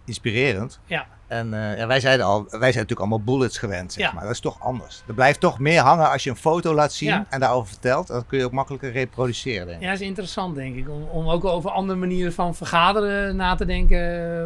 inspirerend. 0.04 0.80
Ja. 0.84 1.06
En 1.26 1.54
eh, 1.54 1.78
ja, 1.78 1.86
wij 1.86 2.00
zeiden 2.00 2.26
al, 2.26 2.42
wij 2.42 2.48
zijn 2.58 2.62
natuurlijk 2.62 3.00
allemaal 3.00 3.20
bullets 3.22 3.58
gewend, 3.58 3.92
zeg 3.92 4.06
Ja. 4.06 4.12
maar. 4.12 4.22
Dat 4.22 4.32
is 4.32 4.40
toch 4.40 4.60
anders. 4.60 5.02
Er 5.06 5.14
blijft 5.14 5.40
toch 5.40 5.58
meer 5.58 5.80
hangen 5.80 6.10
als 6.10 6.24
je 6.24 6.30
een 6.30 6.36
foto 6.36 6.74
laat 6.74 6.92
zien 6.92 7.26
en 7.30 7.40
daarover 7.40 7.68
vertelt. 7.68 8.06
Dan 8.06 8.26
kun 8.26 8.38
je 8.38 8.44
ook 8.44 8.52
makkelijker 8.52 8.92
reproduceren, 8.92 9.66
denk 9.66 9.78
ik. 9.78 9.84
Ja, 9.84 9.90
dat 9.90 10.00
is 10.00 10.06
interessant 10.06 10.54
denk 10.54 10.76
ik. 10.76 10.88
Om, 10.88 11.02
om 11.02 11.28
ook 11.28 11.44
over 11.44 11.70
andere 11.70 11.98
manieren 11.98 12.32
van 12.32 12.54
vergaderen 12.54 13.36
na 13.36 13.54
te 13.54 13.64
denken, 13.66 13.98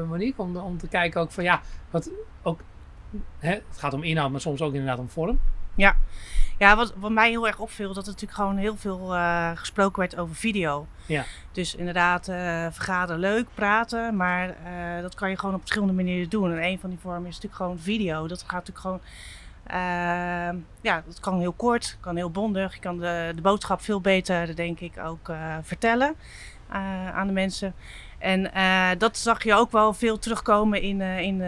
eh, 0.03 0.09
Monique. 0.09 0.43
Om, 0.43 0.57
om 0.57 0.79
te 0.79 0.89
kijken 0.89 1.21
ook 1.21 1.31
van 1.33 1.45
ja, 1.45 1.61
wat 1.91 2.11
ook, 2.43 2.61
hè, 3.39 3.51
het 3.51 3.79
gaat 3.79 3.95
om 3.95 4.03
inhoud, 4.03 4.31
maar 4.31 4.41
soms 4.41 4.61
ook 4.61 4.73
inderdaad 4.73 4.99
om 4.99 5.09
vorm. 5.09 5.41
Ja, 6.61 6.77
wat, 6.77 6.95
wat 6.97 7.11
mij 7.11 7.31
heel 7.31 7.47
erg 7.47 7.59
opviel, 7.59 7.93
dat 7.93 8.07
er 8.07 8.13
natuurlijk 8.13 8.39
gewoon 8.41 8.57
heel 8.57 8.77
veel 8.77 9.15
eh, 9.15 9.51
gesproken 9.55 9.99
werd 9.99 10.17
over 10.17 10.35
video. 10.35 10.87
Ja. 11.07 11.25
Dus 11.53 11.75
inderdaad, 11.75 12.29
eh 12.29 12.67
vergaderen 12.71 13.21
leuk, 13.21 13.47
praten, 13.55 14.17
maar 14.17 14.49
eh, 14.49 15.03
dat 15.03 15.15
kan 15.15 15.31
je 15.31 15.39
gewoon 15.39 15.55
op 15.55 15.61
verschillende 15.61 15.95
manieren 15.95 16.31
doen. 16.31 16.53
En 16.53 16.65
een 16.65 16.79
van 16.79 16.91
die 16.91 16.99
vormen 16.99 17.29
is 17.29 17.35
natuurlijk 17.35 17.63
gewoon 17.63 17.79
video. 17.79 18.27
Dat 18.27 18.45
gaat 18.47 18.67
natuurlijk 18.67 18.79
gewoon, 18.79 19.01
ja, 20.81 21.03
dat 21.07 21.21
kan 21.21 21.41
heel 21.41 21.53
kort, 21.53 21.97
kan 22.01 22.17
heel 22.17 22.31
bondig. 22.31 22.75
Je 22.75 22.81
kan 22.81 22.99
de, 22.99 23.33
de 23.35 23.43
boodschap 23.43 23.81
veel 23.81 24.01
beter, 24.01 24.57
denk 24.57 24.81
ik, 24.81 24.99
ook 24.99 25.33
vertellen 25.63 26.15
aan 27.15 27.27
de 27.27 27.33
mensen. 27.33 27.75
En 28.19 28.51
dat 28.99 29.17
zag 29.17 29.45
je 29.45 29.55
ook 29.55 29.73
wel 29.73 29.93
veel 29.93 30.19
terugkomen 30.19 30.83
in, 30.83 31.01
in, 31.01 31.43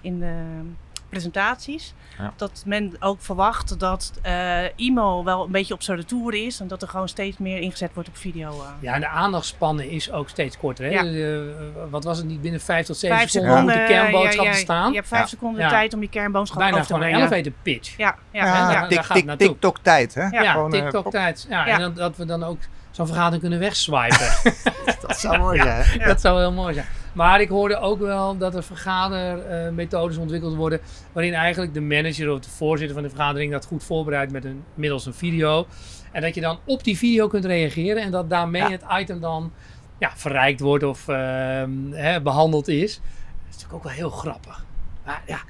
in 0.00 0.18
de 0.18 0.62
presentaties. 1.08 1.94
Ja. 2.18 2.32
Dat 2.36 2.62
men 2.66 2.96
ook 3.00 3.20
verwacht 3.20 3.78
dat 3.80 4.12
eh 4.22 4.64
e-mail 4.80 5.24
wel 5.24 5.44
een 5.44 5.50
beetje 5.50 5.74
op 5.74 5.82
zijn 5.82 5.96
retour 5.98 6.34
is. 6.46 6.60
En 6.60 6.68
dat 6.68 6.82
er 6.82 6.88
gewoon 6.88 7.08
steeds 7.08 7.38
meer 7.38 7.58
ingezet 7.58 7.90
wordt 7.94 8.08
op 8.08 8.16
video. 8.16 8.50
eh. 8.50 8.68
Ja, 8.80 8.94
en 8.94 9.00
de 9.00 9.08
aandachtspannen 9.08 9.90
is 9.90 10.12
ook 10.12 10.28
steeds 10.28 10.56
korter. 10.58 10.84
Hè? 10.84 10.90
Ja. 10.90 11.02
De, 11.02 11.54
eh, 11.76 11.90
wat 11.90 12.04
was 12.04 12.16
het 12.18 12.26
niet? 12.26 12.40
Binnen 12.42 12.60
5 12.60 12.86
tot 12.86 12.96
7 12.96 13.16
Vijf 13.16 13.30
seconden 13.30 13.62
moet 13.62 13.70
seconden, 13.72 13.88
de 13.96 14.00
kernboodschap 14.02 14.44
ja, 14.44 14.50
ja, 14.50 14.56
te 14.56 14.62
staan. 14.62 14.88
Je 14.90 14.96
hebt 14.96 15.08
vijf 15.08 15.20
Ja. 15.22 15.26
seconden 15.28 15.68
tijd 15.68 15.94
om 15.94 16.00
je 16.02 16.08
kernboodschap 16.08 16.58
Bijna 16.58 16.74
over 16.74 16.86
te 16.86 16.92
gewoon 16.94 17.06
een 17.08 17.12
brengen. 17.14 17.32
elevator 17.32 17.62
pitch. 17.62 17.96
Ja, 17.96 18.16
ja. 18.32 19.36
TikTok 19.36 19.78
tijd, 19.82 20.14
hè? 20.14 20.26
Ja, 20.26 20.52
Gewoon, 20.52 20.70
TikTok 20.70 21.10
tijd. 21.10 21.46
Ja, 21.48 21.66
Ja. 21.66 21.74
En 21.74 21.80
dat, 21.80 21.96
dat 21.96 22.16
we 22.16 22.24
dan 22.24 22.44
ook 22.44 22.58
zo'n 22.90 23.06
vergadering 23.06 23.40
kunnen 23.40 23.58
wegswipen. 23.58 24.28
Dat 25.06 25.18
zou 25.20 25.38
mooi 25.38 25.60
zijn. 25.62 25.98
Dat 25.98 26.20
zou 26.20 26.38
heel 26.38 26.52
mooi 26.52 26.74
zijn. 26.74 26.86
Maar 27.18 27.40
ik 27.40 27.48
hoorde 27.48 27.76
ook 27.76 27.98
wel 27.98 28.36
dat 28.36 28.54
er 28.54 28.62
vergadermethodes 28.62 30.16
ontwikkeld 30.16 30.54
worden. 30.54 30.80
waarin 31.12 31.34
eigenlijk 31.34 31.74
de 31.74 31.80
manager 31.80 32.32
of 32.32 32.40
de 32.40 32.50
voorzitter 32.50 32.94
van 32.94 33.02
de 33.02 33.08
vergadering 33.08 33.52
dat 33.52 33.64
goed 33.64 33.84
voorbereidt 33.84 34.32
met 34.32 34.44
een, 34.44 34.64
middels 34.74 35.06
een 35.06 35.14
video. 35.14 35.66
En 36.12 36.22
dat 36.22 36.34
je 36.34 36.40
dan 36.40 36.58
op 36.64 36.84
die 36.84 36.96
video 36.96 37.28
kunt 37.28 37.44
reageren 37.44 38.02
en 38.02 38.10
dat 38.10 38.30
daarmee 38.30 38.62
Ja. 38.62 38.70
het 38.70 38.84
item 39.00 39.20
dan 39.20 39.52
ja, 39.98 40.12
verrijkt 40.14 40.60
wordt 40.60 40.84
of 40.84 41.08
ehm, 41.08 41.70
hè, 41.90 42.22
behandeld 42.22 42.68
is. 42.68 42.94
Dat 42.94 43.04
is 43.48 43.54
natuurlijk 43.54 43.74
ook 43.74 43.82
wel 43.82 43.92
heel 43.92 44.10
grappig. 44.10 44.64
Maar 45.04 45.22
ja, 45.26 45.40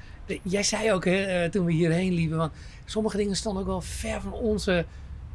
jij 0.43 0.63
zei 0.63 0.93
ook 0.93 1.05
hè, 1.05 1.23
eh, 1.23 1.49
toen 1.49 1.65
we 1.65 1.71
hierheen 1.71 2.13
liepen, 2.13 2.37
want 2.37 2.51
sommige 2.85 3.17
dingen 3.17 3.35
stonden 3.35 3.61
ook 3.61 3.67
wel 3.67 3.81
ver 3.81 4.21
van 4.21 4.33
onze 4.33 4.85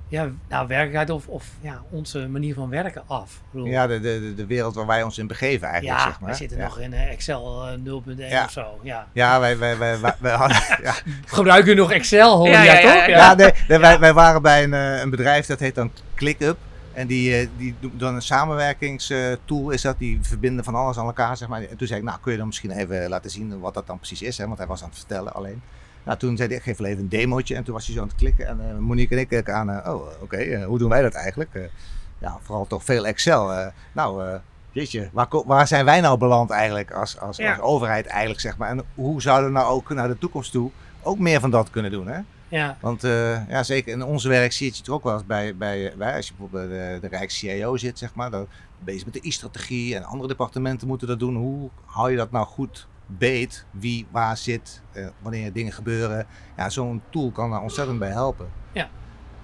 ja, 0.09 0.29
nou, 0.49 0.67
werkelijkheid 0.67 1.11
of, 1.11 1.27
of 1.27 1.45
ja, 1.61 1.83
onze 1.91 2.29
manier 2.29 2.55
van 2.55 2.69
werken 2.69 3.03
af. 3.07 3.33
Ik 3.35 3.41
bedoel, 3.51 3.67
Ja, 3.67 3.87
de, 3.87 4.01
de, 4.01 4.35
de- 4.37 4.47
wereld 4.47 4.75
waar 4.75 4.87
wij 4.87 5.03
ons 5.03 5.19
in 5.19 5.27
begeven 5.27 5.69
eigenlijk, 5.69 5.99
ja, 5.99 6.05
zeg 6.07 6.21
maar. 6.21 6.31
we 6.31 6.37
zitten 6.37 6.59
ja. 6.59 6.65
nog 6.65 6.79
in 6.79 6.93
eh, 6.93 7.11
Excel 7.11 7.67
eh, 7.67 7.75
0.1 8.17 8.29
Ja. 8.29 8.45
of 8.45 8.51
zo. 8.51 8.79
Ja. 8.83 9.07
Ja, 9.13 9.41
wij, 9.41 9.59
wij, 9.59 9.79
wij, 9.79 10.01
wij, 10.01 10.15
wij 10.19 10.35
hadden, 10.43 10.57
ja. 10.83 10.95
Gebruik 11.27 11.67
je 11.67 11.75
nog 11.75 11.93
Excel, 11.93 12.37
hoor 12.37 12.49
Ja, 12.49 12.63
je 12.63 12.67
ja, 12.67 12.79
ja, 12.79 12.81
toch? 12.81 13.07
ja. 13.07 13.17
Ja, 13.17 13.35
nee, 13.35 13.53
nee, 13.69 13.79
Wij, 13.79 13.99
wij 13.99 14.13
waren 14.13 14.43
bij 14.43 14.63
een, 14.65 14.75
eh, 14.75 15.01
een 15.01 15.11
bedrijf 15.11 15.47
dat 15.47 15.59
heet 15.59 15.75
dan 15.75 15.91
ClickUp. 16.15 16.57
En 16.93 17.07
die, 17.07 17.37
eh, 17.37 17.49
die 17.57 17.75
doen 17.81 17.93
dan 17.95 18.15
een 18.15 18.23
samenwerkingstool 18.23 19.71
is 19.71 19.83
dat. 19.83 19.99
Die 19.99 20.19
verbinden 20.23 20.65
van 20.65 20.75
alles 20.75 20.99
aan 20.99 21.07
elkaar, 21.07 21.37
zeg 21.37 21.49
maar. 21.49 21.63
En 21.63 21.77
toen 21.77 21.87
zei 21.87 21.99
ik, 22.01 22.07
nou 22.07 22.19
kun 22.21 22.33
je 22.33 22.39
dan 22.39 22.47
misschien 22.47 22.71
even 22.71 23.09
laten 23.09 23.31
zien 23.31 23.61
wat 23.61 23.75
dat 23.75 23.87
dan 23.87 23.97
precies 23.99 24.23
is. 24.23 24.39
Hè? 24.39 24.47
Want 24.47 24.59
hij 24.59 24.67
was 24.67 24.83
aan 24.83 24.89
het 24.89 24.99
vertellen 24.99 25.35
alleen. 25.35 25.63
Nou, 26.05 26.19
toen 26.19 26.37
zei 26.37 26.49
hij, 26.49 26.57
ik 26.57 26.63
geef 26.63 26.77
wel 26.79 26.87
even 26.87 27.03
een 27.03 27.09
demootje. 27.09 27.55
En 27.55 27.65
toen 27.65 27.75
was 27.75 27.87
hij 27.87 27.95
zo 27.95 28.01
aan 28.01 28.09
het 28.09 28.17
klikken. 28.17 28.47
En 28.47 28.61
eh, 28.61 28.77
Monique 28.77 29.15
en 29.15 29.21
ik 29.21 29.29
keken 29.29 29.55
aan, 29.55 29.71
eh, 29.71 29.95
oh, 29.95 30.07
oké, 30.21 30.37
eh, 30.37 30.65
hoe 30.65 30.79
doen 30.79 30.89
wij 30.89 31.03
dat 31.03 31.15
eigenlijk? 31.15 31.71
Ja, 32.19 32.39
vooral 32.43 32.67
toch 32.67 32.85
veel 32.85 33.07
Excel. 33.07 33.73
Nou, 33.93 34.39
jeetje, 34.73 35.09
waar, 35.13 35.29
waar 35.47 35.67
zijn 35.67 35.85
wij 35.85 36.01
nou 36.01 36.19
beland 36.19 36.51
eigenlijk 36.51 36.91
als, 36.91 37.21
als, 37.21 37.37
Ja. 37.37 37.51
als 37.51 37.61
overheid 37.61 38.07
eigenlijk, 38.07 38.41
zeg 38.41 38.57
maar? 38.57 38.69
En 38.71 38.83
hoe 38.95 39.23
zouden 39.23 39.53
we 39.53 39.59
nou 39.59 39.71
ook 39.73 39.89
naar 39.89 40.09
de 40.09 40.19
toekomst 40.19 40.53
toe 40.53 40.71
ook 41.03 41.19
meer 41.19 41.41
van 41.41 41.51
dat 41.51 41.71
kunnen 41.71 41.91
doen, 41.91 42.07
hè? 42.07 42.19
Ja, 42.49 42.77
Want 42.81 43.03
ja, 43.49 43.63
zeker 43.63 43.93
in 43.93 44.05
onze 44.05 44.29
werk 44.29 44.53
zie 44.53 44.71
je 44.71 44.77
het 44.77 44.89
ook 44.89 45.05
wel 45.05 45.13
eens 45.13 45.27
bij, 45.27 45.57
bij, 45.57 45.93
bij 45.97 46.17
als 46.17 46.27
je 46.29 46.33
bijvoorbeeld 46.37 46.69
bij 46.69 46.95
de, 46.95 47.01
de 47.01 47.17
Rijks-CIO 47.17 47.77
zit, 47.77 47.99
zeg 47.99 48.15
maar, 48.15 48.31
dan 48.31 48.47
bezig 48.79 49.05
met 49.05 49.15
de 49.15 49.29
e-strategie 49.29 49.97
en 49.97 50.05
andere 50.05 50.29
departementen 50.29 50.89
moeten 50.89 51.09
dat 51.09 51.19
doen. 51.19 51.37
Hoe 51.37 51.71
hou 51.85 52.11
je 52.11 52.17
dat 52.17 52.31
nou 52.31 52.47
goed 52.47 52.87
beet? 53.07 53.65
Wie 53.71 54.07
waar 54.11 54.37
zit, 54.37 54.83
eh, 54.93 55.07
wanneer 55.19 55.53
dingen 55.53 55.73
gebeuren? 55.73 56.27
Ja, 56.57 56.71
zo'n 56.71 57.03
tool 57.11 57.31
kan 57.31 57.51
daar 57.51 57.63
ontzettend 57.63 57.99
bij 57.99 58.11
helpen. 58.11 58.49
Ja. 58.73 58.89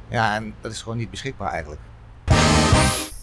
Ja, 0.09 0.35
en 0.35 0.55
dat 0.61 0.73
is 0.73 0.83
gewoon 0.83 0.99
niet 0.99 1.11
beschikbaar 1.11 1.50
eigenlijk. 1.50 1.81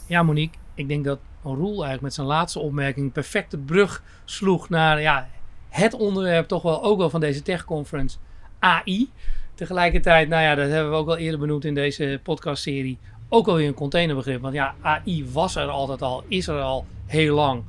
ja, 0.06 0.24
Monique, 0.24 0.58
ik 0.74 0.88
denk 0.88 1.06
dat 1.06 1.20
Roel 1.44 1.72
eigenlijk 1.74 2.02
met 2.02 2.14
zijn 2.14 2.28
laatste 2.28 2.60
opmerking 2.60 3.12
perfecte 3.12 3.58
brug 3.58 4.04
sloeg 4.26 4.70
naar 4.70 5.02
ja, 5.02 5.28
het 5.70 5.94
onderwerp 5.94 6.48
toch 6.48 6.62
wel 6.62 6.84
ook 6.84 6.98
wel 6.98 7.10
van 7.10 7.20
deze 7.20 7.42
tech-conference, 7.42 8.18
AI. 8.60 9.12
Tegelijkertijd, 9.54 10.30
nou 10.30 10.44
ja, 10.44 10.56
dat 10.56 10.70
hebben 10.70 10.92
we 10.92 10.98
ook 10.98 11.08
al 11.08 11.18
eerder 11.18 11.40
benoemd 11.40 11.66
in 11.66 11.74
deze 11.74 12.20
podcastserie, 12.24 12.98
ook 13.30 13.48
alweer 13.48 13.68
een 13.68 13.74
containerbegrip. 13.74 14.42
Want 14.42 14.54
ja, 14.54 14.76
AI 14.82 15.26
was 15.32 15.56
er 15.56 15.68
altijd 15.68 16.02
al, 16.02 16.24
is 16.28 16.48
er 16.48 16.62
al 16.62 16.86
heel 17.06 17.36
lang. 17.36 17.64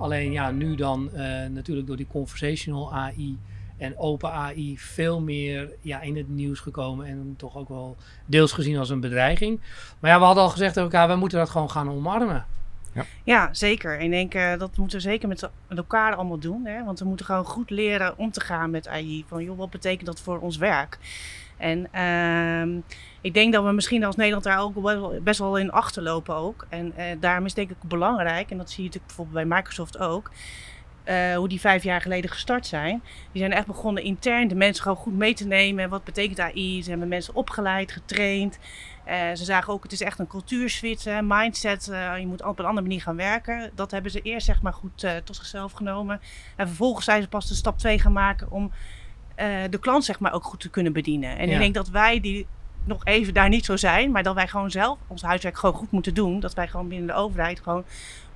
Alleen 0.00 0.32
ja, 0.32 0.50
nu 0.50 0.74
dan 0.74 1.12
eh, 1.12 1.46
natuurlijk 1.46 1.86
door 1.86 1.96
die 1.96 2.06
conversational 2.10 2.94
AI 2.94 3.38
en 3.76 3.98
open 3.98 4.32
AI 4.32 4.78
veel 4.78 5.20
meer 5.20 5.70
ja, 5.80 6.00
in 6.00 6.16
het 6.16 6.28
nieuws 6.28 6.60
gekomen 6.60 7.06
en 7.06 7.34
toch 7.36 7.56
ook 7.56 7.68
wel 7.68 7.96
deels 8.26 8.52
gezien 8.52 8.78
als 8.78 8.90
een 8.90 9.00
bedreiging. 9.00 9.60
Maar 9.98 10.10
ja, 10.10 10.18
we 10.18 10.24
hadden 10.24 10.42
al 10.42 10.50
gezegd 10.50 10.74
tegen 10.74 10.90
elkaar, 10.90 11.08
we 11.08 11.16
moeten 11.16 11.38
dat 11.38 11.50
gewoon 11.50 11.70
gaan 11.70 11.90
omarmen. 11.90 12.46
Ja, 13.24 13.48
zeker. 13.54 13.98
En 13.98 14.04
ik 14.04 14.10
denk 14.10 14.34
uh, 14.34 14.58
dat 14.58 14.76
moeten 14.76 14.96
we 14.96 15.02
zeker 15.02 15.28
met, 15.28 15.50
elkaar 15.68 16.14
allemaal 16.14 16.38
doen. 16.38 16.66
Hè? 16.66 16.84
Want 16.84 16.98
we 16.98 17.04
moeten 17.04 17.26
gewoon 17.26 17.44
goed 17.44 17.70
leren 17.70 18.18
om 18.18 18.30
te 18.30 18.40
gaan 18.40 18.70
met 18.70 18.88
AI. 18.88 19.24
Van 19.26 19.44
joh, 19.44 19.58
wat 19.58 19.70
betekent 19.70 20.06
dat 20.06 20.20
voor 20.20 20.38
ons 20.38 20.56
werk? 20.56 20.98
En 21.56 21.88
uh, 21.94 22.82
ik 23.20 23.34
denk 23.34 23.52
dat 23.52 23.64
we 23.64 23.72
misschien 23.72 24.04
als 24.04 24.16
Nederland 24.16 24.44
daar 24.44 24.60
ook 24.60 25.22
best 25.22 25.38
wel 25.38 25.58
in 25.58 25.70
achterlopen 25.70 26.34
ook. 26.34 26.66
En 26.68 26.92
uh, 26.98 27.04
daarom 27.20 27.44
is 27.44 27.54
denk 27.54 27.70
ik 27.70 27.76
belangrijk, 27.82 28.50
en 28.50 28.58
dat 28.58 28.70
zie 28.70 28.78
je 28.78 28.88
natuurlijk 28.88 29.14
bijvoorbeeld 29.16 29.48
bij 29.48 29.56
Microsoft 29.56 29.98
ook. 29.98 30.30
Uh, 31.04 31.36
hoe 31.36 31.48
die 31.48 31.60
vijf 31.60 31.82
jaar 31.82 32.00
geleden 32.00 32.30
gestart 32.30 32.66
zijn. 32.66 33.02
Die 33.32 33.40
zijn 33.40 33.52
echt 33.52 33.66
begonnen 33.66 34.02
intern 34.02 34.48
de 34.48 34.54
mensen 34.54 34.82
gewoon 34.82 34.98
goed 34.98 35.16
mee 35.16 35.34
te 35.34 35.46
nemen. 35.46 35.88
Wat 35.88 36.04
betekent 36.04 36.40
AI? 36.40 36.82
Ze 36.82 36.90
hebben 36.90 37.08
mensen 37.08 37.34
opgeleid, 37.34 37.92
getraind. 37.92 38.58
Uh, 39.08 39.14
ze 39.34 39.44
zagen 39.44 39.72
ook, 39.72 39.82
het 39.82 39.92
is 39.92 40.00
echt 40.00 40.18
een 40.18 40.26
cultuurswitch, 40.26 41.04
hè, 41.04 41.22
mindset. 41.22 41.88
Uh, 41.90 42.18
je 42.18 42.26
moet 42.26 42.44
op 42.44 42.58
een 42.58 42.64
andere 42.64 42.86
manier 42.86 43.02
gaan 43.02 43.16
werken. 43.16 43.70
Dat 43.74 43.90
hebben 43.90 44.10
ze 44.10 44.20
eerst 44.20 44.46
zeg 44.46 44.62
maar 44.62 44.72
goed 44.72 45.06
tot 45.24 45.36
zichzelf 45.36 45.72
genomen. 45.72 46.20
En 46.56 46.66
vervolgens 46.66 47.04
zijn 47.04 47.22
ze 47.22 47.28
pas 47.28 47.48
de 47.48 47.54
stap 47.54 47.78
2 47.78 47.98
gaan 47.98 48.12
maken 48.12 48.50
om 48.50 48.72
de 49.70 49.78
klant 49.80 50.04
zeg 50.04 50.18
maar 50.18 50.32
ook 50.32 50.44
goed 50.44 50.60
te 50.60 50.70
kunnen 50.70 50.92
bedienen. 50.92 51.38
En 51.38 51.46
ja. 51.46 51.52
ik 51.52 51.58
denk 51.58 51.74
dat 51.74 51.88
wij 51.88 52.20
die 52.20 52.46
nog 52.84 53.04
even 53.04 53.34
daar 53.34 53.48
niet 53.48 53.64
zo 53.64 53.76
zijn, 53.76 54.10
maar 54.10 54.22
dat 54.22 54.34
wij 54.34 54.48
gewoon 54.48 54.70
zelf 54.70 54.98
ons 55.06 55.22
huiswerk 55.22 55.58
gewoon 55.58 55.74
goed 55.74 55.90
moeten 55.90 56.14
doen. 56.14 56.40
Dat 56.40 56.54
wij 56.54 56.68
gewoon 56.68 56.88
binnen 56.88 57.06
de 57.06 57.12
overheid 57.12 57.60
gewoon 57.60 57.84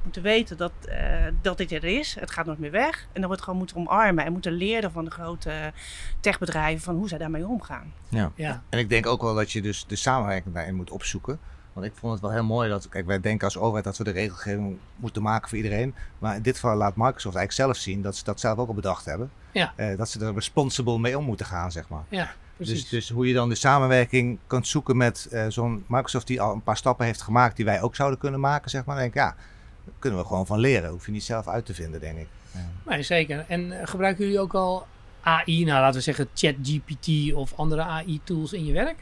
moeten 0.04 0.22
weten 0.22 0.56
dat, 0.56 0.72
uh, 0.88 0.94
dat 1.42 1.58
dit 1.58 1.72
er 1.72 1.84
is. 1.84 2.14
Het 2.20 2.30
gaat 2.30 2.46
nooit 2.46 2.58
meer 2.58 2.70
weg. 2.70 3.06
En 3.12 3.20
dat 3.20 3.30
we 3.30 3.36
het 3.36 3.44
gewoon 3.44 3.58
moeten 3.58 3.76
omarmen 3.76 4.24
en 4.24 4.32
moeten 4.32 4.52
leren 4.52 4.92
van 4.92 5.04
de 5.04 5.10
grote 5.10 5.72
techbedrijven 6.20 6.82
van 6.82 6.96
hoe 6.96 7.08
zij 7.08 7.18
daarmee 7.18 7.46
omgaan. 7.46 7.92
Ja. 8.08 8.32
ja. 8.34 8.62
En 8.68 8.78
ik 8.78 8.88
denk 8.88 9.06
ook 9.06 9.22
wel 9.22 9.34
dat 9.34 9.52
je 9.52 9.62
dus 9.62 9.84
de 9.86 9.96
samenwerking 9.96 10.54
daarin 10.54 10.74
moet 10.74 10.90
opzoeken. 10.90 11.38
Want 11.72 11.86
ik 11.86 11.92
vond 11.94 12.12
het 12.12 12.22
wel 12.22 12.30
heel 12.30 12.44
mooi 12.44 12.68
dat, 12.68 12.88
kijk, 12.88 13.06
wij 13.06 13.20
denken 13.20 13.44
als 13.44 13.58
overheid 13.58 13.84
dat 13.84 13.98
we 13.98 14.04
de 14.04 14.10
regelgeving 14.10 14.78
moeten 14.96 15.22
maken 15.22 15.48
voor 15.48 15.58
iedereen. 15.58 15.94
Maar 16.18 16.36
in 16.36 16.42
dit 16.42 16.54
geval 16.54 16.76
laat 16.76 16.96
Microsoft 16.96 17.36
eigenlijk 17.36 17.52
zelf 17.52 17.76
zien 17.76 18.02
dat 18.02 18.16
ze 18.16 18.24
dat 18.24 18.40
zelf 18.40 18.58
ook 18.58 18.68
al 18.68 18.74
bedacht 18.74 19.04
hebben. 19.04 19.30
Ja. 19.52 19.72
Uh, 19.76 19.96
dat 19.96 20.08
ze 20.08 20.24
er 20.24 20.34
responsible 20.34 20.98
mee 20.98 21.18
om 21.18 21.24
moeten 21.24 21.46
gaan, 21.46 21.72
zeg 21.72 21.88
maar. 21.88 22.04
Ja, 22.08 22.32
precies. 22.56 22.80
Dus, 22.80 22.88
dus 22.88 23.08
hoe 23.08 23.26
je 23.26 23.34
dan 23.34 23.48
de 23.48 23.54
samenwerking 23.54 24.38
kunt 24.46 24.66
zoeken 24.66 24.96
met 24.96 25.28
uh, 25.32 25.44
zo'n 25.48 25.84
Microsoft 25.86 26.26
die 26.26 26.40
al 26.40 26.52
een 26.52 26.62
paar 26.62 26.76
stappen 26.76 27.06
heeft 27.06 27.22
gemaakt 27.22 27.56
die 27.56 27.64
wij 27.64 27.82
ook 27.82 27.94
zouden 27.94 28.18
kunnen 28.18 28.40
maken, 28.40 28.70
zeg 28.70 28.84
maar. 28.84 28.94
Dan 28.94 29.04
denk 29.04 29.16
ik, 29.16 29.20
ja, 29.20 29.36
daar 29.84 29.94
kunnen 29.98 30.20
we 30.20 30.26
gewoon 30.26 30.46
van 30.46 30.58
leren. 30.58 30.90
Hoef 30.90 31.06
je 31.06 31.12
niet 31.12 31.24
zelf 31.24 31.48
uit 31.48 31.66
te 31.66 31.74
vinden, 31.74 32.00
denk 32.00 32.18
ik. 32.18 32.26
Ja. 32.50 32.90
Nee, 32.90 33.02
zeker. 33.02 33.44
En 33.48 33.60
uh, 33.60 33.78
gebruiken 33.84 34.24
jullie 34.24 34.40
ook 34.40 34.54
al 34.54 34.86
AI, 35.22 35.64
nou 35.64 35.80
laten 35.80 35.96
we 35.96 36.00
zeggen 36.00 36.28
ChatGPT 36.34 37.34
of 37.34 37.52
andere 37.56 37.82
AI-tools 37.82 38.52
in 38.52 38.64
je 38.64 38.72
werk? 38.72 38.96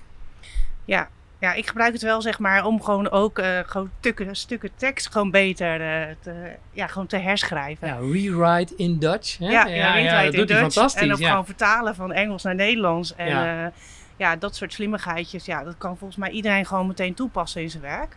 Ja, 0.85 1.09
ja, 1.43 1.53
ik 1.53 1.67
gebruik 1.67 1.93
het 1.93 2.03
wel 2.03 2.23
zeg 2.23 2.39
maar 2.39 2.65
om 2.65 2.83
gewoon 2.83 3.11
ook 3.11 3.39
uh, 3.39 3.59
gewoon 3.67 3.91
stukken, 3.99 4.37
stukken 4.37 4.71
tekst 4.77 5.13
gewoon 5.13 5.31
beter 5.31 5.81
uh, 5.81 6.15
te, 6.21 6.53
ja, 6.73 6.87
gewoon 6.87 7.07
te 7.07 7.17
herschrijven. 7.17 7.89
Ja, 7.89 7.97
rewrite 7.97 8.75
in 8.77 8.99
Dutch. 8.99 9.39
Hè? 9.39 9.51
Ja, 9.51 9.67
ja, 9.67 9.97
ja, 9.97 9.97
ja 9.97 10.25
dat 10.25 10.35
doet 10.35 10.49
hij 10.49 10.59
fantastisch. 10.59 11.03
En 11.03 11.13
ook 11.13 11.19
ja. 11.19 11.29
gewoon 11.29 11.45
vertalen 11.45 11.95
van 11.95 12.13
Engels 12.13 12.43
naar 12.43 12.55
Nederlands. 12.55 13.15
En 13.17 13.27
ja. 13.27 13.65
Uh, 13.65 13.71
ja, 14.17 14.37
dat 14.37 14.57
soort 14.57 14.73
slimmigheidjes, 14.73 15.45
ja, 15.45 15.65
dat 15.65 15.75
kan 15.79 15.97
volgens 15.97 16.19
mij 16.19 16.31
iedereen 16.31 16.67
gewoon 16.67 16.87
meteen 16.87 17.15
toepassen 17.15 17.63
in 17.63 17.71
zijn 17.71 17.83
werk. 17.83 18.17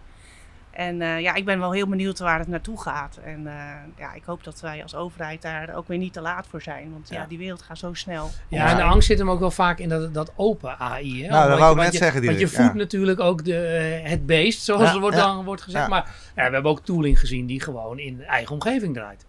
En 0.76 1.02
uh, 1.02 1.22
ja, 1.22 1.34
ik 1.34 1.46
ben 1.46 1.60
wel 1.60 1.72
heel 1.72 1.88
benieuwd 1.88 2.20
waar 2.20 2.40
het 2.40 2.48
naartoe 2.48 2.82
gaat. 2.82 3.20
En 3.24 3.40
uh, 3.40 3.54
ja, 3.98 4.14
ik 4.14 4.24
hoop 4.26 4.44
dat 4.44 4.60
wij 4.60 4.84
als 4.84 4.96
overheid 4.96 5.42
daar 5.42 5.76
ook 5.76 5.88
weer 5.88 5.98
niet 5.98 6.14
te 6.14 6.22
laat 6.22 6.48
voor 6.48 6.62
zijn. 6.62 6.92
Want 6.92 7.10
ja, 7.10 7.16
ja 7.16 7.26
die 7.26 7.38
wereld 7.38 7.62
gaat 7.62 7.78
zo 7.78 7.94
snel. 7.94 8.30
Ja, 8.48 8.70
en 8.70 8.78
de 8.78 8.84
angst 8.84 9.08
zit 9.08 9.18
hem 9.18 9.30
ook 9.30 9.40
wel 9.40 9.52
vaak 9.52 9.80
in 9.80 9.90
dat, 9.90 10.14
dat 10.14 10.32
open 10.36 10.78
AI. 10.80 11.24
Hè? 11.24 11.30
Nou, 11.30 11.50
dat 11.50 11.60
wou 11.60 11.76
ik 11.76 11.84
net 11.84 11.92
je, 11.92 11.98
zeggen. 11.98 12.26
Want 12.26 12.40
je 12.40 12.48
voedt 12.48 12.74
natuurlijk 12.74 13.20
ook 13.20 13.46
de, 13.46 14.00
uh, 14.04 14.10
het 14.10 14.26
beest, 14.26 14.64
zoals 14.64 14.94
er 14.94 15.00
wordt, 15.00 15.16
dan 15.16 15.46
wordt 15.46 15.62
gezegd. 15.62 15.88
Maar 15.88 16.16
we 16.36 16.42
hebben 16.42 16.64
ook 16.64 16.86
tooling 16.86 17.20
gezien 17.20 17.46
die 17.46 17.62
gewoon 17.62 18.00
in 18.00 18.24
eigen 18.24 18.54
omgeving 18.54 18.94
draait. 18.94 19.26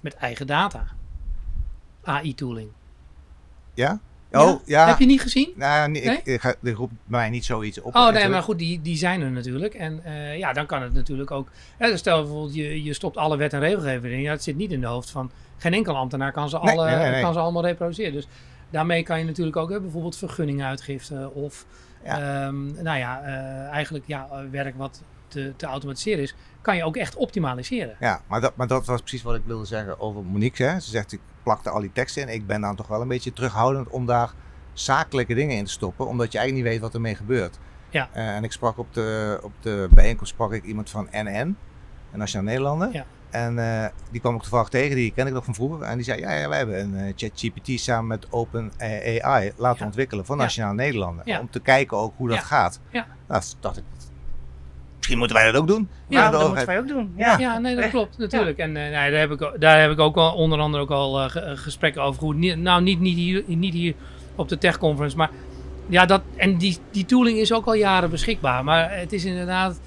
Met 0.00 0.14
eigen 0.14 0.46
data. 0.46 0.84
AI-tooling. 2.02 2.70
Ja? 3.74 4.00
Oh, 4.32 4.66
ja. 4.66 4.86
Heb 4.86 4.98
je 4.98 5.06
niet 5.06 5.20
gezien? 5.20 5.52
Nou, 5.56 5.90
nee, 5.90 6.04
nee? 6.04 6.16
Ik, 6.16 6.26
ik, 6.26 6.56
ik 6.62 6.76
roep 6.76 6.90
mij 7.06 7.30
niet 7.30 7.44
zoiets 7.44 7.80
op. 7.80 7.94
Oh, 7.96 8.12
nee, 8.12 8.28
maar 8.28 8.42
goed, 8.42 8.58
die, 8.58 8.82
die 8.82 8.96
zijn 8.96 9.20
er 9.20 9.30
natuurlijk. 9.30 9.74
En 9.74 10.02
uh, 10.06 10.38
ja, 10.38 10.52
dan 10.52 10.66
kan 10.66 10.82
het 10.82 10.92
natuurlijk 10.92 11.30
ook... 11.30 11.48
Hè, 11.78 11.96
stel 11.96 12.22
bijvoorbeeld, 12.22 12.54
je, 12.54 12.82
je 12.82 12.92
stopt 12.92 13.16
alle 13.16 13.36
wet 13.36 13.52
en 13.52 13.60
regelgeving 13.60 14.12
in. 14.12 14.20
Ja, 14.20 14.30
het 14.30 14.42
zit 14.42 14.56
niet 14.56 14.72
in 14.72 14.80
de 14.80 14.86
hoofd 14.86 15.10
van... 15.10 15.30
Geen 15.56 15.74
enkel 15.74 15.96
ambtenaar 15.96 16.32
kan 16.32 16.48
ze, 16.48 16.58
alle, 16.58 16.90
nee, 16.90 17.10
nee, 17.10 17.22
kan 17.22 17.32
ze 17.32 17.38
allemaal 17.38 17.64
reproduceren. 17.64 18.12
Dus 18.12 18.28
daarmee 18.70 19.02
kan 19.02 19.18
je 19.18 19.24
natuurlijk 19.24 19.56
ook 19.56 19.70
hè, 19.70 19.80
bijvoorbeeld 19.80 20.16
vergunningenuitgifte... 20.16 21.30
of 21.34 21.66
ja. 22.04 22.46
Um, 22.46 22.82
nou 22.82 22.98
ja, 22.98 23.22
uh, 23.22 23.68
eigenlijk 23.68 24.04
ja, 24.06 24.28
werk 24.50 24.74
wat 24.76 25.02
te, 25.30 25.52
te 25.56 25.66
automatiseren 25.66 26.22
is... 26.22 26.34
kan 26.60 26.76
je 26.76 26.84
ook 26.84 26.96
echt 26.96 27.16
optimaliseren. 27.16 27.96
Ja, 28.00 28.22
maar 28.26 28.40
dat, 28.40 28.56
maar 28.56 28.66
dat 28.66 28.86
was 28.86 29.00
precies 29.00 29.22
wat 29.22 29.34
ik 29.34 29.42
wilde 29.44 29.64
zeggen 29.64 30.00
over 30.00 30.24
Monique. 30.24 30.66
Hè. 30.66 30.80
Ze 30.80 30.90
zegt, 30.90 31.12
ik 31.12 31.20
plakte 31.42 31.70
al 31.70 31.80
die 31.80 31.92
teksten 31.92 32.22
in. 32.22 32.34
Ik 32.34 32.46
ben 32.46 32.60
dan 32.60 32.76
toch 32.76 32.86
wel 32.86 33.00
een 33.00 33.08
beetje 33.08 33.32
terughoudend 33.32 33.88
om 33.88 34.06
daar 34.06 34.32
zakelijke 34.72 35.34
dingen 35.34 35.56
in 35.56 35.64
te 35.64 35.70
stoppen, 35.70 36.06
omdat 36.06 36.32
je 36.32 36.38
eigenlijk 36.38 36.66
niet 36.66 36.74
weet 36.74 36.86
wat 36.86 36.94
ermee 36.94 37.14
gebeurt. 37.14 37.58
Ja. 37.90 38.08
Uh, 38.16 38.36
en 38.36 38.44
ik 38.44 38.52
sprak 38.52 38.78
op 38.78 38.94
de, 38.94 39.38
op 39.42 39.52
de 39.60 39.88
bijeenkomst 39.90 40.32
sprak 40.32 40.52
ik 40.52 40.64
iemand 40.64 40.90
van 40.90 41.08
NN, 41.10 41.56
een 42.12 42.18
Nationaal 42.18 42.46
Nederlander. 42.46 42.92
Ja. 42.92 43.04
En 43.30 43.56
uh, 43.56 43.86
die 44.10 44.20
kwam 44.20 44.34
ik 44.34 44.40
toevallig 44.40 44.68
tegen, 44.68 44.96
die 44.96 45.12
ken 45.12 45.26
ik 45.26 45.32
nog 45.32 45.44
van 45.44 45.54
vroeger. 45.54 45.82
En 45.82 45.96
die 45.96 46.04
zei, 46.04 46.20
ja, 46.20 46.32
ja 46.32 46.48
wij 46.48 46.58
hebben 46.58 46.80
een 46.80 46.94
uh, 46.94 47.12
ChatGPT 47.16 47.80
samen 47.80 48.06
met 48.06 48.32
Open 48.32 48.72
AI 48.78 49.52
laten 49.56 49.80
ja. 49.80 49.86
ontwikkelen 49.86 50.24
voor 50.24 50.36
Nationaal. 50.36 50.72
Nederlanden. 50.72 51.40
Om 51.40 51.50
te 51.50 51.60
kijken 51.60 51.96
ook 51.96 52.14
hoe 52.16 52.28
dat 52.28 52.38
gaat. 52.38 52.80
Ja. 52.90 53.06
Nou, 53.26 53.42
dacht 53.60 53.76
ik, 53.76 53.84
misschien 55.10 55.18
moeten 55.18 55.36
wij 55.36 55.52
dat 55.52 55.60
ook 55.60 55.68
doen. 55.68 55.88
Ja, 56.08 56.30
dat 56.30 56.46
moeten 56.48 56.66
wij 56.66 56.78
ook 56.78 56.88
doen. 56.88 57.12
Ja, 57.16 57.38
ja 57.38 57.58
nee, 57.58 57.76
dat 57.76 57.90
klopt 57.90 58.18
natuurlijk. 58.18 58.58
En 58.58 58.68
uh, 58.68 58.74
nou, 58.74 59.10
daar, 59.10 59.20
heb 59.20 59.30
ik, 59.30 59.52
daar 59.58 59.80
heb 59.80 59.90
ik 59.90 59.98
ook 59.98 60.16
al, 60.16 60.34
onder 60.34 60.58
andere 60.58 60.82
ook 60.82 60.90
al 60.90 61.20
uh, 61.20 61.30
gesprekken 61.54 62.02
over 62.02 62.20
gevoerd. 62.20 62.56
Nou, 62.56 62.82
niet, 62.82 63.00
niet, 63.00 63.16
hier, 63.16 63.44
niet 63.46 63.74
hier 63.74 63.94
op 64.34 64.48
de 64.48 64.58
tech 64.58 64.78
conference, 64.78 65.16
maar 65.16 65.30
ja, 65.86 66.06
dat, 66.06 66.22
en 66.36 66.56
die, 66.56 66.76
die 66.90 67.04
tooling 67.04 67.38
is 67.38 67.52
ook 67.52 67.66
al 67.66 67.74
jaren 67.74 68.10
beschikbaar. 68.10 68.64
Maar 68.64 68.98
het 68.98 69.12
is 69.12 69.24
inderdaad, 69.24 69.80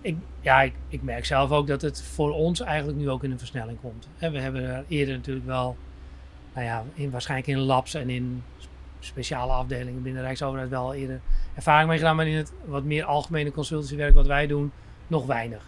ik, 0.00 0.16
ja, 0.40 0.62
ik, 0.62 0.72
ik 0.88 1.02
merk 1.02 1.24
zelf 1.24 1.50
ook 1.50 1.66
dat 1.66 1.82
het 1.82 2.02
voor 2.02 2.32
ons 2.32 2.60
eigenlijk 2.60 2.98
nu 2.98 3.10
ook 3.10 3.24
in 3.24 3.30
een 3.30 3.38
versnelling 3.38 3.78
komt. 3.80 4.08
En 4.18 4.32
we 4.32 4.38
hebben 4.38 4.64
er 4.64 4.84
eerder 4.88 5.14
natuurlijk 5.14 5.46
wel, 5.46 5.76
nou 6.54 6.66
ja, 6.66 6.84
in, 6.94 7.10
waarschijnlijk 7.10 7.48
in 7.48 7.58
labs 7.58 7.94
en 7.94 8.10
in 8.10 8.42
speciale 9.00 9.52
afdelingen 9.52 10.02
binnen 10.02 10.20
de 10.20 10.26
Rijksoverheid 10.26 10.70
wel 10.70 10.94
eerder 10.94 11.20
ervaring 11.54 11.88
mee 11.88 11.98
gedaan, 11.98 12.16
maar 12.16 12.26
in 12.26 12.36
het 12.36 12.52
wat 12.64 12.84
meer 12.84 13.04
algemene 13.04 13.50
consultancywerk 13.50 14.14
wat 14.14 14.26
wij 14.26 14.46
doen, 14.46 14.72
nog 15.06 15.26
weinig. 15.26 15.62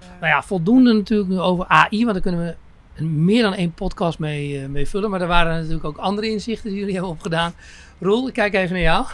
Ja. 0.00 0.06
Nou 0.20 0.32
ja, 0.32 0.42
voldoende 0.42 0.92
natuurlijk 0.92 1.30
nu 1.30 1.38
over 1.38 1.66
AI, 1.66 2.00
want 2.04 2.12
daar 2.12 2.22
kunnen 2.22 2.46
we 2.46 2.56
een, 2.94 3.24
meer 3.24 3.42
dan 3.42 3.54
één 3.54 3.72
podcast 3.72 4.18
mee, 4.18 4.60
uh, 4.60 4.66
mee 4.66 4.88
vullen. 4.88 5.10
Maar 5.10 5.20
er 5.20 5.26
waren 5.26 5.56
natuurlijk 5.56 5.84
ook 5.84 5.96
andere 5.96 6.30
inzichten 6.30 6.70
die 6.70 6.78
jullie 6.78 6.94
hebben 6.94 7.12
opgedaan. 7.12 7.52
Roel, 7.98 8.28
ik 8.28 8.34
kijk 8.34 8.54
even 8.54 8.72
naar 8.72 8.82
jou. 8.82 9.06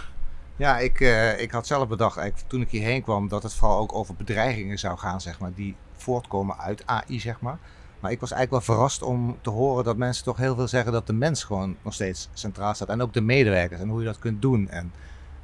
Ja, 0.56 0.78
ik, 0.78 1.00
uh, 1.00 1.40
ik 1.40 1.50
had 1.50 1.66
zelf 1.66 1.88
bedacht 1.88 2.16
eigenlijk, 2.16 2.48
toen 2.48 2.60
ik 2.60 2.70
hierheen 2.70 3.02
kwam 3.02 3.28
dat 3.28 3.42
het 3.42 3.54
vooral 3.54 3.78
ook 3.78 3.94
over 3.94 4.14
bedreigingen 4.14 4.78
zou 4.78 4.98
gaan, 4.98 5.20
zeg 5.20 5.38
maar, 5.38 5.52
die 5.54 5.76
voortkomen 5.92 6.58
uit 6.58 6.86
AI, 6.86 7.20
zeg 7.20 7.40
maar. 7.40 7.58
Maar 8.00 8.10
ik 8.10 8.20
was 8.20 8.32
eigenlijk 8.32 8.64
wel 8.64 8.76
verrast 8.76 9.02
om 9.02 9.38
te 9.40 9.50
horen 9.50 9.84
dat 9.84 9.96
mensen 9.96 10.24
toch 10.24 10.36
heel 10.36 10.54
veel 10.54 10.68
zeggen 10.68 10.92
dat 10.92 11.06
de 11.06 11.12
mens 11.12 11.44
gewoon 11.44 11.76
nog 11.82 11.94
steeds 11.94 12.28
centraal 12.32 12.74
staat. 12.74 12.88
En 12.88 13.02
ook 13.02 13.12
de 13.12 13.20
medewerkers 13.20 13.80
en 13.80 13.88
hoe 13.88 14.00
je 14.00 14.06
dat 14.06 14.18
kunt 14.18 14.42
doen. 14.42 14.68
En 14.68 14.92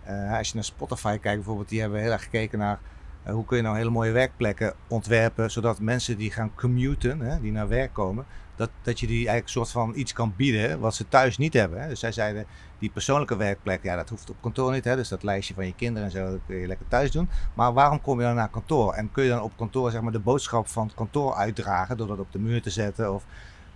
eh, 0.04 0.36
als 0.38 0.48
je 0.48 0.54
naar 0.54 0.64
Spotify 0.64 1.18
kijkt 1.18 1.36
bijvoorbeeld, 1.36 1.68
die 1.68 1.80
hebben 1.80 2.00
heel 2.00 2.12
erg 2.12 2.22
gekeken 2.22 2.58
naar 2.58 2.78
eh, 3.22 3.32
hoe 3.32 3.44
kun 3.44 3.56
je 3.56 3.62
nou 3.62 3.76
hele 3.76 3.90
mooie 3.90 4.10
werkplekken 4.10 4.74
ontwerpen. 4.88 5.50
Zodat 5.50 5.80
mensen 5.80 6.18
die 6.18 6.30
gaan 6.30 6.54
commuten, 6.54 7.20
hè, 7.20 7.40
die 7.40 7.52
naar 7.52 7.68
werk 7.68 7.92
komen, 7.92 8.24
dat, 8.56 8.70
dat 8.82 9.00
je 9.00 9.06
die 9.06 9.16
eigenlijk 9.16 9.48
soort 9.48 9.70
van 9.70 9.92
iets 9.96 10.12
kan 10.12 10.34
bieden 10.36 10.80
wat 10.80 10.94
ze 10.94 11.08
thuis 11.08 11.38
niet 11.38 11.52
hebben. 11.52 11.82
Hè. 11.82 11.88
Dus 11.88 12.00
zij 12.00 12.12
zeiden, 12.12 12.46
die 12.78 12.90
persoonlijke 12.90 13.36
werkplek, 13.36 13.82
ja 13.82 13.96
dat 13.96 14.08
hoeft 14.08 14.30
op 14.30 14.36
kantoor 14.40 14.72
niet. 14.72 14.84
Hè. 14.84 14.96
Dus 14.96 15.08
dat 15.08 15.22
lijstje 15.22 15.54
van 15.54 15.66
je 15.66 15.74
kinderen 15.74 16.04
en 16.04 16.10
zo, 16.10 16.30
dat 16.30 16.40
kun 16.46 16.56
je 16.56 16.66
lekker 16.66 16.88
thuis 16.88 17.10
doen. 17.10 17.28
Maar 17.54 17.72
waarom 17.72 18.00
kom 18.00 18.18
je 18.20 18.26
dan 18.26 18.34
naar 18.34 18.48
kantoor? 18.48 18.92
En 18.92 19.12
kun 19.12 19.24
je 19.24 19.30
dan 19.30 19.42
op 19.42 19.52
kantoor 19.56 19.90
zeg 19.90 20.00
maar 20.00 20.12
de 20.12 20.18
boodschap 20.18 20.68
van 20.68 20.86
het 20.86 20.94
kantoor 20.94 21.34
uitdragen 21.34 21.96
door 21.96 22.06
dat 22.06 22.18
op 22.18 22.32
de 22.32 22.38
muur 22.38 22.62
te 22.62 22.70
zetten? 22.70 23.14
Of, 23.14 23.24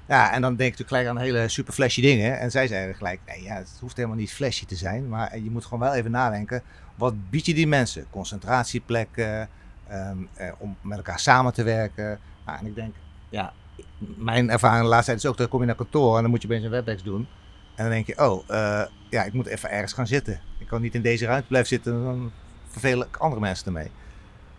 ja, 0.07 0.33
en 0.33 0.41
dan 0.41 0.57
denk 0.57 0.75
je 0.75 0.85
gelijk 0.87 1.09
aan 1.09 1.19
hele 1.19 1.49
super 1.49 1.73
flashy 1.73 2.01
dingen. 2.01 2.39
En 2.39 2.51
zij 2.51 2.67
zeiden 2.67 2.95
gelijk, 2.95 3.21
nee 3.27 3.43
ja, 3.43 3.55
het 3.55 3.77
hoeft 3.81 3.97
helemaal 3.97 4.17
niet 4.17 4.33
flashy 4.33 4.67
te 4.67 4.77
zijn. 4.77 5.09
Maar 5.09 5.39
je 5.39 5.51
moet 5.51 5.65
gewoon 5.65 5.81
wel 5.81 5.95
even 5.95 6.11
nadenken, 6.11 6.63
wat 6.95 7.31
bied 7.31 7.47
je 7.47 7.55
die 7.55 7.67
mensen? 7.67 8.07
Concentratieplekken, 8.11 9.49
ehm, 9.89 10.17
eh, 10.35 10.53
om 10.59 10.77
met 10.81 10.97
elkaar 10.97 11.19
samen 11.21 11.53
te 11.53 11.63
werken. 11.63 12.19
Nou, 12.47 12.59
en 12.59 12.67
ik 12.67 12.75
denk, 12.75 12.95
ja, 13.29 13.53
mijn 13.99 14.51
ervaring 14.51 14.83
de 14.83 14.89
laatste 14.89 15.11
tijd 15.11 15.25
is 15.25 15.31
ook, 15.31 15.37
dan 15.37 15.49
kom 15.49 15.61
je 15.61 15.67
naar 15.67 15.75
kantoor 15.75 16.17
en 16.17 16.23
dan 16.23 16.31
moet 16.31 16.43
je 16.43 16.49
opeens 16.49 16.65
een 16.65 16.71
WebEx 16.71 17.03
doen. 17.03 17.27
En 17.75 17.85
dan 17.85 17.93
denk 17.93 18.07
je, 18.07 18.19
oh, 18.31 18.45
eh, 18.47 18.83
ja, 19.11 19.23
ik 19.25 19.33
moet 19.33 19.47
even 19.47 19.71
ergens 19.71 19.93
gaan 19.93 20.07
zitten. 20.07 20.41
Ik 20.59 20.67
kan 20.67 20.81
niet 20.81 20.95
in 20.95 21.03
deze 21.03 21.27
ruimte 21.27 21.47
blijven 21.49 21.69
zitten, 21.69 22.05
dan 22.05 22.31
vervelen 22.69 23.07
ik 23.07 23.17
andere 23.17 23.41
mensen 23.41 23.67
ermee. 23.67 23.91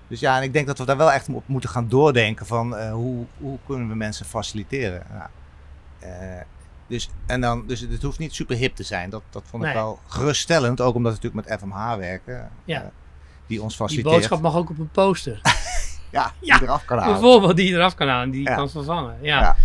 Dus 0.07 0.19
ja, 0.19 0.37
en 0.37 0.43
ik 0.43 0.53
denk 0.53 0.67
dat 0.67 0.77
we 0.77 0.85
daar 0.85 0.97
wel 0.97 1.11
echt 1.11 1.29
op 1.29 1.43
moeten 1.47 1.69
gaan 1.69 1.87
doordenken 1.89 2.45
van 2.45 2.73
uh, 2.73 2.91
hoe, 2.91 3.25
hoe 3.37 3.57
kunnen 3.65 3.87
we 3.89 3.95
mensen 3.95 4.25
faciliteren. 4.25 5.03
Nou, 5.11 5.29
uh, 6.03 6.41
dus, 6.87 7.09
en 7.25 7.41
dan, 7.41 7.63
dus 7.67 7.79
het 7.79 8.01
hoeft 8.03 8.19
niet 8.19 8.33
super 8.33 8.55
hip 8.55 8.75
te 8.75 8.83
zijn. 8.83 9.09
Dat, 9.09 9.21
dat 9.29 9.43
vond 9.45 9.63
ik 9.63 9.69
Nee. 9.69 9.77
wel 9.77 9.99
geruststellend, 10.07 10.81
ook 10.81 10.95
omdat 10.95 11.11
we 11.17 11.19
natuurlijk 11.23 11.49
met 11.49 11.59
FMH 11.59 11.95
werken. 11.97 12.49
Ja. 12.65 12.81
eh, 12.81 12.87
die 13.47 13.61
ons 13.61 13.77
Die 13.77 13.85
faciliteert. 13.85 14.15
boodschap 14.15 14.41
mag 14.41 14.55
ook 14.55 14.69
op 14.69 14.79
een 14.79 14.89
poster. 14.89 15.41
Ja, 16.09 16.31
die 16.39 16.47
Ja, 16.53 16.61
eraf 16.61 16.85
kan 16.85 16.97
halen. 16.97 17.13
Bijvoorbeeld 17.19 17.55
die 17.57 17.73
eraf 17.73 17.95
kan 17.95 18.07
halen, 18.07 18.29
die 18.31 18.43
Ja. 18.43 18.55
kan 18.55 18.69
vervangen. 18.69 19.17
Ja. 19.21 19.39
Ja. 19.39 19.55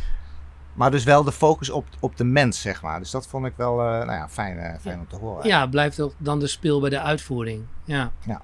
Maar 0.72 0.90
dus 0.90 1.04
wel 1.04 1.24
de 1.24 1.32
focus 1.32 1.70
op, 1.70 1.86
op 2.00 2.16
de 2.16 2.24
mens, 2.24 2.60
zeg 2.60 2.82
maar. 2.82 2.98
Dus 2.98 3.10
dat 3.10 3.26
vond 3.26 3.46
ik 3.46 3.52
wel 3.56 3.80
eh, 3.80 3.86
nou 3.86 4.12
ja, 4.12 4.28
fijn, 4.28 4.58
eh, 4.58 4.74
fijn 4.80 4.98
om 4.98 5.06
te 5.08 5.16
horen. 5.16 5.46
Ja, 5.48 5.66
blijft 5.66 5.96
toch 5.96 6.12
dan 6.18 6.38
de 6.40 6.46
speel 6.46 6.80
bij 6.80 6.90
de 6.90 7.00
uitvoering. 7.00 7.62
Ja. 7.84 8.10
Ja. 8.26 8.40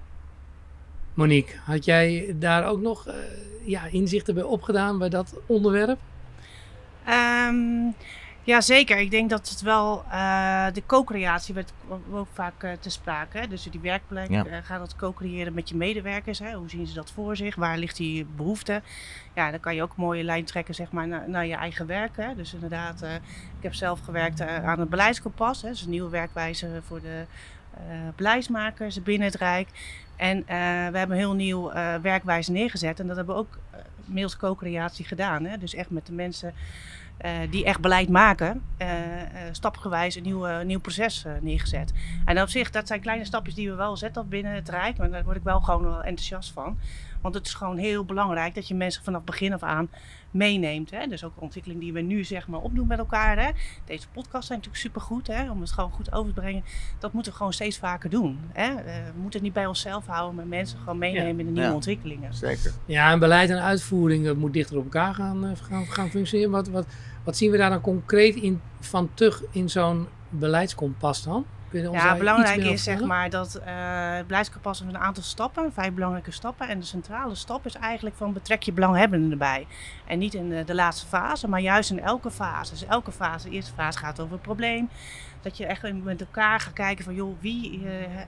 Monique, 1.14 1.54
had 1.64 1.85
jij 1.85 2.35
daar 2.38 2.64
ook 2.66 2.80
nog 2.80 3.07
eh, 3.07 3.14
ja, 3.64 3.85
inzichten 3.90 4.35
bij 4.35 4.42
opgedaan 4.42 4.99
bij 4.99 5.09
dat 5.09 5.35
onderwerp? 5.47 5.99
Ehm, 7.04 7.54
ja, 8.44 8.61
zeker. 8.61 8.99
Ik 8.99 9.11
denk 9.11 9.30
dat 9.30 9.49
het 9.49 9.61
wel 9.61 10.04
eh, 10.11 10.66
de 10.73 10.82
co-creatie 10.87 11.54
werd 11.54 11.73
ook 12.12 12.28
vaak 12.32 12.62
eh, 12.62 12.73
te 12.80 12.90
sprake. 12.90 13.38
Hè? 13.38 13.49
Dus 13.49 13.62
die 13.62 13.80
werkplek, 13.80 14.30
Ja. 14.30 14.44
eh, 14.47 14.56
ga 14.62 14.78
dat 14.78 14.97
co-creëren 14.97 15.54
met 15.54 15.68
je 15.68 15.76
medewerkers. 15.76 16.38
Hè? 16.38 16.52
Hoe 16.54 16.70
zien 16.70 16.87
ze 16.87 16.94
dat 16.94 17.11
voor 17.11 17.37
zich? 17.37 17.54
Waar 17.54 17.78
ligt 17.78 17.97
die 17.97 18.25
behoefte? 18.25 18.82
Ja, 19.35 19.50
dan 19.50 19.61
kan 19.61 19.75
je 19.75 19.82
ook 19.82 19.90
een 19.97 20.04
mooie 20.04 20.25
lijn 20.25 20.44
trekken 20.44 20.75
zeg 20.75 20.90
maar, 20.92 21.09
naar, 21.09 21.28
naar 21.28 21.47
je 21.47 21.54
eigen 21.54 21.87
werk. 21.87 22.16
Hè? 22.16 22.35
Dus 22.35 22.54
inderdaad, 22.54 23.02
ik 23.56 23.62
heb 23.62 23.75
zelf 23.75 24.00
gewerkt 24.00 24.40
aan 24.40 24.80
het 24.80 24.88
beleidskompas. 24.90 25.62
Hè? 25.62 25.68
Dus 25.68 25.82
een 25.82 25.90
nieuwe 25.90 26.11
werkwijze 26.11 26.80
voor 26.87 27.00
de 27.00 27.25
beleidsmakers 28.16 29.02
binnen 29.02 29.26
het 29.26 29.37
Rijk. 29.37 29.68
En 30.16 30.44
we 30.47 30.52
hebben 30.99 31.11
een 31.11 31.16
heel 31.23 31.35
nieuw 31.35 31.73
werkwijze 32.02 32.52
neergezet. 32.52 33.00
En 33.00 33.06
dat 33.06 33.16
hebben 33.16 33.35
we 33.35 33.40
ook 33.40 33.59
middels 34.04 34.37
co-creatie 34.37 35.04
gedaan. 35.04 35.44
Hè? 35.44 35.59
Dus 35.59 35.75
echt 35.75 35.90
met 35.90 36.06
de 36.06 36.12
mensen 36.12 36.54
eh, 37.20 37.32
die 37.50 37.64
echt 37.64 37.80
beleid 37.80 38.08
maken, 38.08 38.62
eh, 38.76 39.20
eh, 39.20 39.26
stapgewijs 39.52 40.14
een 40.14 40.22
nieuw, 40.22 40.62
nieuw 40.62 40.80
proces 40.80 41.24
neergezet. 41.40 41.92
En 42.24 42.42
op 42.42 42.48
zich, 42.48 42.70
dat 42.70 42.86
zijn 42.86 43.00
kleine 43.00 43.24
stapjes 43.24 43.54
die 43.54 43.70
we 43.70 43.76
wel 43.76 43.96
zetten 43.96 44.28
binnen 44.28 44.52
het 44.52 44.68
Rijk. 44.68 44.98
Maar 44.98 45.10
daar 45.10 45.24
word 45.24 45.36
ik 45.36 45.42
wel 45.42 45.60
gewoon 45.60 45.82
wel 45.82 46.02
enthousiast 46.02 46.52
van. 46.52 46.78
Want 47.20 47.34
het 47.34 47.46
is 47.46 47.54
gewoon 47.54 47.76
heel 47.76 48.04
belangrijk 48.04 48.54
dat 48.54 48.68
je 48.68 48.74
mensen 48.74 49.04
vanaf 49.04 49.22
begin 49.24 49.52
af 49.52 49.62
aan 49.62 49.90
meeneemt. 50.30 50.90
Hè? 50.90 51.06
Dus 51.06 51.24
ook 51.24 51.35
de 51.35 51.40
ontwikkeling 51.40 51.80
die 51.80 51.92
we 51.92 52.00
nu 52.00 52.24
zeg 52.24 52.48
maar 52.48 52.61
opdoen 52.61 52.87
met 52.87 52.98
elkaar. 52.98 53.38
Hè? 53.38 53.50
Deze 53.85 54.06
podcasts 54.12 54.46
zijn 54.46 54.59
natuurlijk 54.59 54.85
supergoed 54.87 55.26
hè? 55.26 55.50
om 55.50 55.61
het 55.61 55.72
gewoon 55.72 55.90
goed 55.90 56.12
over 56.12 56.35
te 56.35 56.40
brengen. 56.40 56.64
Dat 56.98 57.12
moeten 57.12 57.33
we 57.33 57.38
gewoon 57.38 57.52
steeds 57.52 57.78
vaker 57.78 58.11
doen. 58.11 58.38
Hè? 58.52 58.74
Eh, 58.74 58.94
we 58.94 59.12
moeten 59.20 59.33
het 59.33 59.42
niet 59.42 59.52
bij 59.52 59.66
onszelf 59.66 60.06
houden, 60.06 60.35
maar 60.35 60.46
mensen 60.46 60.78
gewoon 60.78 60.98
meenemen 60.98 61.38
in 61.40 61.46
de 61.46 61.52
nieuwe 61.52 61.68
Ja. 61.68 61.74
ontwikkelingen. 61.74 62.35
Zeker. 62.35 62.72
Ja, 62.87 63.11
en 63.12 63.18
beleid 63.18 63.50
en 63.50 63.62
uitvoering 63.62 64.24
dat 64.24 64.37
moet 64.37 64.52
dichter 64.52 64.76
op 64.76 64.85
elkaar 64.85 65.14
gaan, 65.14 65.44
eh, 65.44 65.50
gaan, 65.62 65.87
gaan 65.87 66.09
functioneren. 66.09 66.50
Wat, 66.50 66.68
wat, 66.68 66.87
wat 67.24 67.37
zien 67.37 67.50
we 67.50 67.56
daar 67.56 67.70
dan 67.70 67.80
concreet 67.80 68.35
in, 68.35 68.61
van 68.80 69.11
terug 69.14 69.42
in 69.50 69.68
zo'n 69.70 70.06
beleidskompas 70.28 71.22
dan? 71.22 71.44
Ons 71.72 72.02
Ja, 72.02 72.16
belangrijk 72.16 72.62
is 72.62 72.83
zeg 72.83 73.00
maar 73.00 73.30
dat 73.30 73.54
eh 73.54 74.16
het 74.16 74.80
een 74.80 74.98
aantal 74.98 75.22
stappen, 75.22 75.72
vijf 75.72 75.92
belangrijke 75.92 76.30
stappen. 76.30 76.68
En 76.68 76.78
de 76.78 76.85
centrale 76.85 77.35
stap 77.35 77.66
is 77.66 77.74
eigenlijk 77.74 78.16
van 78.16 78.33
betrek 78.33 78.62
je 78.62 78.72
belanghebbenden 78.72 79.30
erbij. 79.30 79.66
En 80.06 80.18
niet 80.18 80.35
in 80.35 80.48
de, 80.48 80.64
de 80.64 80.74
laatste 80.74 81.06
fase, 81.06 81.48
maar 81.48 81.61
juist 81.61 81.90
in 81.90 82.00
elke 82.00 82.30
fase. 82.30 82.70
Dus 82.70 82.85
elke 82.85 83.12
fase, 83.12 83.48
de 83.48 83.54
eerste 83.54 83.72
fase 83.74 83.98
gaat 83.98 84.20
over 84.20 84.33
het 84.33 84.42
probleem. 84.42 84.88
Dat 85.42 85.56
je 85.56 85.66
echt 85.66 85.92
met 85.92 86.20
elkaar 86.20 86.61
gaat 86.61 86.72
kijken 86.72 87.04
van 87.04 87.14
joh, 87.14 87.37
wie 87.40 87.83
eh, 87.85 88.02
eh, 88.02 88.22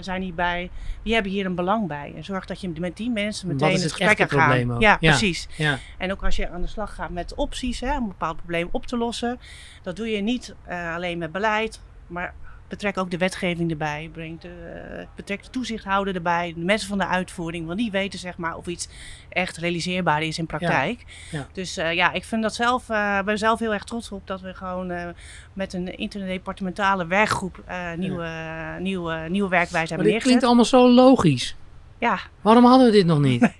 zijn 0.00 0.22
hierbij, 0.22 0.70
wie 1.02 1.14
hebben 1.14 1.32
hier 1.32 1.46
een 1.46 1.54
belang 1.54 1.86
bij. 1.88 2.12
En 2.16 2.24
zorg 2.24 2.44
dat 2.44 2.60
je 2.60 2.72
met 2.78 2.96
die 2.96 3.10
mensen 3.10 3.48
meteen 3.48 3.72
het 3.72 3.82
het 3.82 3.92
gesprek 3.92 4.30
gaat. 4.30 4.80
Ja, 4.80 4.96
Ja. 5.00 5.10
precies. 5.10 5.48
Ja, 5.56 5.78
En 5.98 6.12
ook 6.12 6.24
als 6.24 6.36
je 6.36 6.50
aan 6.50 6.60
de 6.60 6.66
slag 6.66 6.94
gaat 6.94 7.10
met 7.10 7.34
opties 7.34 7.80
hè, 7.80 7.96
om 7.96 8.02
een 8.02 8.08
bepaald 8.08 8.36
probleem 8.36 8.68
op 8.70 8.86
te 8.86 8.96
lossen. 8.96 9.40
Dat 9.82 9.96
doe 9.96 10.08
je 10.10 10.20
niet 10.22 10.54
alleen 10.94 11.18
met 11.18 11.32
beleid, 11.32 11.80
maar 12.06 12.34
betrek 12.74 12.98
ook 12.98 13.10
de 13.10 13.18
wetgeving 13.18 13.70
erbij. 13.70 14.10
Breng 14.12 14.40
de, 14.40 14.48
eh, 14.48 15.06
betrek 15.16 15.42
de 15.42 15.50
toezichthouder 15.50 16.14
erbij, 16.14 16.52
de 16.56 16.64
mensen 16.64 16.88
van 16.88 16.98
de 16.98 17.06
uitvoering. 17.06 17.66
Want 17.66 17.78
die 17.78 17.90
weten 17.90 18.18
zeg 18.18 18.36
maar, 18.36 18.56
of 18.56 18.66
iets 18.66 18.88
echt 19.28 19.56
realiseerbaar 19.56 20.22
is 20.22 20.38
in 20.38 20.46
praktijk. 20.46 21.04
ja. 21.30 21.46
Dus 21.52 21.76
eh, 21.76 21.92
ja, 21.92 22.12
ik 22.12 22.24
vind 22.24 22.42
dat 22.42 22.54
zelf, 22.54 22.88
eh, 22.88 23.16
ik 23.20 23.24
ben 23.24 23.38
zelf 23.38 23.58
heel 23.58 23.72
erg 23.72 23.84
trots 23.84 24.10
op 24.10 24.26
dat 24.26 24.40
we 24.40 24.54
gewoon 24.54 24.90
eh, 24.90 25.08
met 25.52 25.72
een 25.72 25.96
interdepartementale 25.98 27.06
werkgroep 27.06 27.62
eh, 27.66 27.92
nieuwe, 27.96 28.28
nieuwe, 28.78 29.26
nieuwe 29.28 29.48
werkwijze 29.48 29.88
hebben 29.88 30.06
neergezet. 30.06 30.22
klinkt 30.22 30.44
allemaal 30.44 30.64
zo 30.64 30.90
logisch. 30.90 31.56
Ja, 31.98 32.18
Waarom 32.40 32.64
hadden 32.64 32.86
we 32.86 32.92
dit 32.92 33.06
nog 33.06 33.18
niet? 33.20 33.42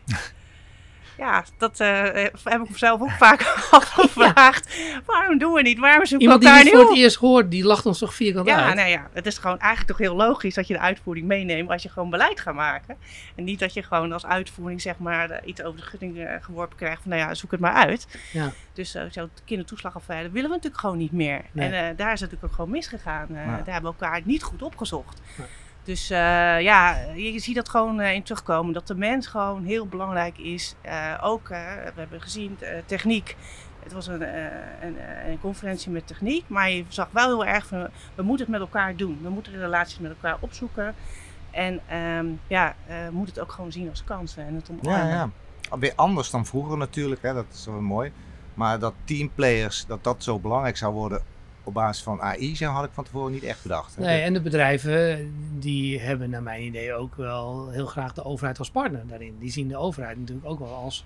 Ja, 1.19 1.45
dat 1.59 1.81
eh, 1.81 2.03
heb 2.45 2.61
ik 2.63 2.71
mezelf 2.71 3.01
ook 3.01 3.11
vaak 3.11 3.43
afgevraagd. 3.71 4.77
Waarom 5.07 5.39
doen 5.39 5.53
we 5.53 5.63
niet? 5.63 5.79
Waarom 5.79 6.07
zoeken 6.07 6.21
Iemand 6.27 6.43
we 6.43 6.49
die 6.49 6.59
elkaar 6.59 6.65
dit 6.65 6.73
nu 6.73 6.79
voor 6.79 6.89
op? 6.89 6.95
het 6.95 7.05
eerst 7.05 7.17
hoort, 7.17 7.51
die 7.51 7.65
lacht 7.65 7.87
ons 7.87 7.99
toch 7.99 8.15
vierkant 8.15 8.47
Ja, 8.47 8.65
uit? 8.65 8.75
nou 8.75 8.89
ja, 8.89 9.09
het 9.13 9.27
is 9.27 9.39
gewoon 9.39 9.59
eigenlijk 9.59 9.91
toch 9.91 9.99
heel 10.07 10.17
logisch 10.17 10.55
dat 10.55 10.67
je 10.67 10.75
de 10.75 10.81
uitvoering 10.81 11.27
meeneemt 11.27 11.71
als 11.71 11.83
je 11.83 11.89
gewoon 11.89 12.11
beleid 12.11 12.41
gaat 12.41 12.55
maken. 12.55 12.97
En 13.37 13.45
niet 13.45 13.59
dat 13.59 13.75
je 13.75 13.83
gewoon 13.83 14.13
als 14.13 14.27
uitvoering 14.27 14.81
zeg 14.81 14.99
maar 14.99 15.31
eh, 15.31 15.49
iets 15.49 15.63
over 15.63 15.81
de 15.81 15.87
gutting 15.87 16.19
eh, 16.19 16.33
geworpen 16.41 16.77
krijgt 16.77 17.03
van 17.03 17.11
nou 17.11 17.23
ja, 17.23 17.35
zoek 17.35 17.51
het 17.51 17.61
maar 17.61 17.73
uit. 17.75 18.07
Ja. 18.33 18.53
Dus 18.73 18.95
eh, 18.95 19.03
zo'n 19.11 19.31
kindertoeslagaffaire 19.45 20.31
willen 20.31 20.49
we 20.49 20.55
natuurlijk 20.55 20.81
gewoon 20.81 20.99
niet 20.99 21.13
meer. 21.13 21.41
Nee. 21.53 21.69
En 21.71 21.97
daar 21.97 22.13
is 22.13 22.21
het 22.21 22.31
natuurlijk 22.31 22.45
ook 22.45 22.53
gewoon 22.55 22.71
misgegaan. 22.71 23.27
Ja. 23.31 23.45
Daar 23.45 23.73
hebben 23.75 23.95
we 23.99 24.05
elkaar 24.05 24.21
niet 24.25 24.43
goed 24.43 24.63
opgezocht. 24.63 25.21
Nee. 25.37 25.47
Dus 25.85 26.11
eh, 26.11 26.61
ja, 26.61 26.97
je, 27.15 27.39
ziet 27.39 27.55
dat 27.55 27.69
gewoon 27.69 28.01
eh, 28.01 28.15
in 28.15 28.23
terugkomen. 28.23 28.73
Dat 28.73 28.87
de 28.87 28.95
mens 28.95 29.27
gewoon 29.27 29.65
heel 29.65 29.87
belangrijk 29.87 30.39
is. 30.39 30.75
Eh, 30.81 31.21
ook, 31.23 31.49
eh, 31.49 31.59
we 31.75 32.01
hebben 32.01 32.21
gezien, 32.21 32.59
techniek. 32.87 33.37
Het 33.83 33.93
was 33.93 34.07
een, 34.07 34.23
een, 34.83 34.97
een 35.27 35.41
conferentie 35.41 35.91
met 35.91 36.07
techniek. 36.07 36.45
Maar 36.47 36.71
je 36.71 36.85
zag 36.89 37.09
wel 37.11 37.27
heel 37.27 37.47
erg 37.47 37.67
van, 37.67 37.89
we 38.15 38.23
moeten 38.23 38.47
het 38.47 38.55
met 38.55 38.61
elkaar 38.61 38.97
doen. 38.97 39.19
We 39.23 39.29
moeten 39.29 39.53
de 39.53 39.59
relaties 39.59 39.99
met 39.99 40.11
elkaar 40.11 40.37
opzoeken. 40.41 40.95
En 41.51 41.81
ehm, 41.89 42.27
ja, 42.47 42.75
we 42.87 43.09
moeten 43.13 43.35
het 43.35 43.43
ook 43.43 43.53
gewoon 43.53 43.73
zien 43.73 43.89
als 43.91 44.05
kansen. 44.05 44.47
En 44.47 44.55
het 44.55 44.71
omarmen. 44.71 45.09
Ja, 45.09 45.31
ja. 45.71 45.79
Weer 45.79 45.93
anders 45.97 46.31
dan 46.31 46.47
vroeger 46.47 46.77
natuurlijk, 46.77 47.23
hè? 47.23 47.35
dat 47.35 47.47
is 47.53 47.67
wel 47.67 47.81
mooi. 47.81 48.13
Maar 48.55 48.79
dat 48.79 48.95
teamplayers, 49.05 49.87
dat 49.87 50.05
dat 50.05 50.23
zo 50.23 50.39
belangrijk 50.39 50.77
zou 50.77 50.93
worden 50.93 51.23
op 51.65 51.75
basis 51.75 52.03
van 52.03 52.21
AI, 52.21 52.57
zo 52.57 52.67
had 52.67 52.85
ik 52.85 52.91
van 52.93 53.05
tevoren 53.05 53.33
niet 53.33 53.43
echt 53.43 53.63
bedacht. 53.63 53.99
Nee, 53.99 54.23
en 54.23 54.33
de 54.33 54.41
bedrijven 54.41 55.33
die 55.59 56.01
hebben 56.01 56.31
naar 56.31 56.43
mijn 56.43 56.63
idee 56.63 56.95
ook 56.95 57.15
wel 57.17 57.71
heel 57.71 57.87
graag 57.87 58.13
de 58.13 58.25
overheid 58.25 58.59
als 58.59 58.71
partner 58.71 59.03
daarin. 59.07 59.37
Die 59.41 59.51
zien 59.51 59.69
de 59.69 59.77
overheid 59.77 60.19
natuurlijk 60.19 60.47
ook 60.47 60.59
wel 60.59 60.75
als, 60.75 61.05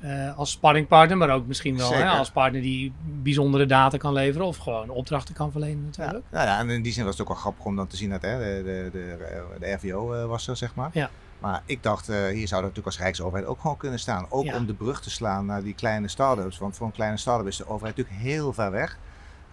eh 0.00 0.38
als 0.38 0.50
sparringpartner, 0.50 1.16
maar 1.16 1.30
ook 1.30 1.46
misschien 1.46 1.76
wel 1.76 1.92
hè, 1.92 2.08
als 2.08 2.30
partner 2.30 2.62
die 2.62 2.92
bijzondere 3.22 3.66
data 3.66 3.96
kan 3.96 4.12
leveren 4.12 4.46
of 4.46 4.56
gewoon 4.56 4.88
opdrachten 4.90 5.34
kan 5.34 5.50
verlenen 5.50 5.84
natuurlijk. 5.84 6.24
Ja, 6.30 6.36
nou 6.36 6.46
ja, 6.46 6.58
en 6.58 6.70
in 6.70 6.82
die 6.82 6.92
zin 6.92 7.04
was 7.04 7.12
het 7.12 7.22
ook 7.22 7.28
wel 7.32 7.36
grappig 7.42 7.64
om 7.64 7.76
dan 7.76 7.86
te 7.86 7.96
zien 7.96 8.10
dat 8.10 8.22
hè, 8.22 8.38
de, 8.38 8.62
de, 8.64 8.88
de, 8.92 9.44
de 9.60 9.72
RVO 9.72 10.12
eh, 10.12 10.24
was 10.26 10.48
er, 10.48 10.56
zeg 10.56 10.74
maar. 10.74 10.90
Ja. 10.92 11.10
Maar 11.38 11.62
ik 11.66 11.82
dacht, 11.82 12.08
eh, 12.08 12.16
hier 12.16 12.48
zou 12.48 12.60
dat 12.62 12.70
natuurlijk 12.70 12.86
als 12.86 12.98
Rijksoverheid 12.98 13.46
ook 13.46 13.60
gewoon 13.60 13.76
kunnen 13.76 13.98
staan. 13.98 14.26
Ook 14.28 14.44
Ja. 14.44 14.56
om 14.56 14.66
de 14.66 14.74
brug 14.74 15.00
te 15.00 15.10
slaan 15.10 15.46
naar 15.46 15.62
die 15.62 15.74
kleine 15.74 16.08
start-ups. 16.08 16.58
Want 16.58 16.76
voor 16.76 16.86
een 16.86 16.92
kleine 16.92 17.16
start-up 17.16 17.46
is 17.46 17.56
de 17.56 17.68
overheid 17.68 17.96
natuurlijk 17.96 18.24
heel 18.24 18.52
ver 18.52 18.70
weg. 18.70 18.98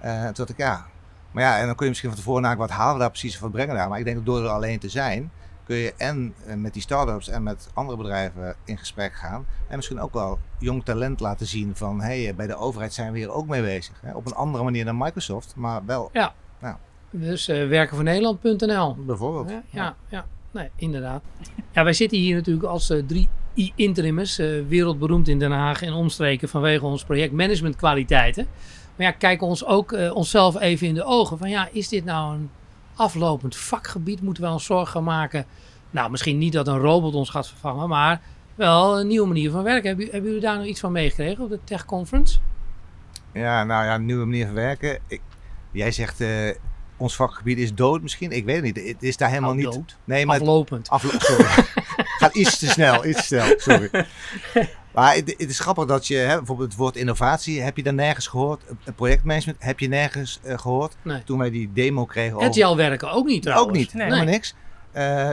Eh 0.04 0.24
toen 0.24 0.34
dacht 0.34 0.50
ik, 0.50 0.58
ja. 0.58 0.86
Maar 1.32 1.44
ja, 1.44 1.60
en 1.60 1.66
dan 1.66 1.76
kun 1.76 1.84
je 1.84 1.90
misschien 1.90 2.10
van 2.10 2.20
tevoren 2.20 2.42
nadenken, 2.42 2.68
wat 2.68 2.78
halen 2.78 2.94
we 2.94 3.00
daar 3.00 3.10
precies 3.10 3.38
van 3.38 3.52
brengen 3.52 3.76
daar? 3.76 3.90
Maar 3.90 4.00
ik 4.00 4.06
denk 4.06 4.18
dat 4.18 4.26
door 4.26 4.44
er 4.44 4.50
alleen 4.50 4.80
te 4.80 4.90
zijn, 4.90 5.32
kun 5.64 5.76
je 5.76 5.94
en 5.98 6.34
eh, 6.46 6.56
met 6.56 6.74
die 6.74 6.82
start-ups 6.82 7.30
en 7.30 7.44
met 7.44 7.70
andere 7.74 7.98
bedrijven 7.98 8.56
in 8.66 8.78
gesprek 8.78 9.14
gaan. 9.14 9.46
En 9.68 9.76
misschien 9.76 10.00
ook 10.00 10.14
wel 10.14 10.40
jong 10.60 10.86
talent 10.86 11.20
laten 11.20 11.46
zien 11.46 11.76
van 11.76 12.02
hé, 12.02 12.24
hey, 12.24 12.36
bij 12.36 12.48
de 12.48 12.56
overheid 12.56 12.94
zijn 12.94 13.12
we 13.12 13.18
hier 13.18 13.32
ook 13.32 13.48
mee 13.48 13.62
bezig. 13.62 14.02
Hè? 14.02 14.14
Op 14.14 14.26
een 14.26 14.34
andere 14.36 14.64
manier 14.64 14.86
dan 14.86 14.98
Microsoft, 14.98 15.54
maar 15.56 15.86
wel 15.86 16.10
Dus 17.10 17.48
eh 17.48 17.68
werkenvoornederland.nl. 17.68 18.96
bijvoorbeeld. 18.96 19.50
Ja, 19.50 19.64
ja, 19.70 19.96
ja. 20.08 20.26
Nee, 20.52 20.70
inderdaad. 20.76 21.24
Ja, 21.72 21.84
wij 21.84 21.94
zitten 21.94 22.18
hier 22.18 22.36
natuurlijk 22.36 22.66
als 22.66 22.90
eh, 22.90 23.04
drie 23.08 23.30
interimmers, 23.76 24.40
eh, 24.40 24.48
wereldberoemd 24.68 25.28
in 25.28 25.40
Den 25.40 25.52
Haag 25.52 25.82
en 25.82 25.94
omstreken 25.94 26.50
vanwege 26.50 26.86
ons 26.86 27.04
project 27.04 27.34
managementkwaliteiten. 27.34 28.48
Maar 28.96 29.06
ja, 29.06 29.12
kijken 29.12 29.48
ons 29.48 29.66
ook 29.66 29.92
eh, 29.92 30.16
onszelf 30.16 30.60
even 30.60 30.88
in 30.88 30.94
de 30.94 31.04
ogen 31.04 31.38
van 31.38 31.50
ja, 31.50 31.70
is 31.72 31.88
dit 31.88 32.06
nou 32.06 32.36
een 32.36 32.50
aflopend 32.96 33.56
vakgebied? 33.56 34.22
Moeten 34.22 34.44
we 34.44 34.50
ons 34.50 34.66
zorgen 34.66 35.04
maken? 35.04 35.46
Nou, 35.92 36.12
misschien 36.12 36.38
niet 36.38 36.54
dat 36.54 36.68
een 36.68 36.80
robot 36.80 37.14
ons 37.14 37.30
gaat 37.30 37.48
vervangen, 37.48 37.90
maar 37.90 38.22
wel 38.56 39.00
een 39.00 39.08
nieuwe 39.08 39.28
manier 39.28 39.52
van 39.52 39.64
werken. 39.64 39.88
Hebben, 39.88 40.06
hebben 40.06 40.26
jullie 40.26 40.46
daar 40.46 40.58
nog 40.58 40.66
iets 40.66 40.80
van 40.80 40.92
meegekregen 40.92 41.44
op 41.44 41.50
de 41.50 41.60
Tech 41.64 41.86
Conference? 41.86 42.40
Ja, 43.34 43.64
nou 43.64 43.86
ja, 43.86 43.96
een 43.96 44.06
nieuwe 44.06 44.26
manier 44.26 44.46
van 44.46 44.56
werken. 44.56 45.00
Jij 45.72 45.92
zegt 45.92 46.22
eh, 46.22 46.50
ons 46.98 47.16
vakgebied 47.16 47.58
is 47.58 47.74
dood 47.74 48.02
misschien. 48.02 48.32
Ik 48.32 48.46
weet 48.46 48.56
het 48.56 48.64
niet. 48.76 48.88
Het 48.88 49.04
is 49.04 49.18
daar 49.18 49.30
helemaal 49.30 49.54
Nou, 49.54 49.66
niet. 49.66 49.76
dood. 49.76 49.98
Nee, 50.04 50.26
maar 50.26 50.40
Aflopend. 50.40 50.90
Aflo 50.90 51.10
sorry. 51.20 51.46
Gaat 52.20 52.36
iets 52.36 52.60
te 52.60 52.68
snel, 52.68 53.06
iets 53.06 53.18
te 53.18 53.24
snel, 53.26 53.54
sorry. 53.58 53.90
Maar 54.94 55.16
het, 55.16 55.36
het 55.38 55.50
is 55.50 55.60
grappig 55.60 55.86
dat 55.86 56.08
je, 56.08 56.16
hè, 56.16 56.38
bijvoorbeeld 56.38 56.70
het 56.70 56.78
woord 56.78 56.96
innovatie, 56.96 57.62
heb 57.62 57.78
je 57.78 57.84
daar 57.84 57.94
nergens 57.94 58.28
gehoord? 58.28 58.62
Het 58.84 58.96
Projectmanagement 58.96 59.58
heb 59.64 59.80
je 59.80 59.88
nergens 59.88 60.40
eh, 60.44 60.58
gehoord? 60.58 60.96
Nee. 61.02 61.24
Toen 61.24 61.38
wij 61.38 61.50
die 61.50 61.70
demo 61.74 62.06
kregen 62.06 62.36
over... 62.36 62.48
Agile 62.50 62.76
werken 62.76 63.12
ook 63.12 63.26
niet 63.26 63.42
trouwens. 63.42 63.70
Ook 63.70 63.76
niet, 63.76 63.94
Nee. 63.94 64.04
helemaal 64.04 64.26
niks. 64.26 64.56
Eh, 64.92 65.30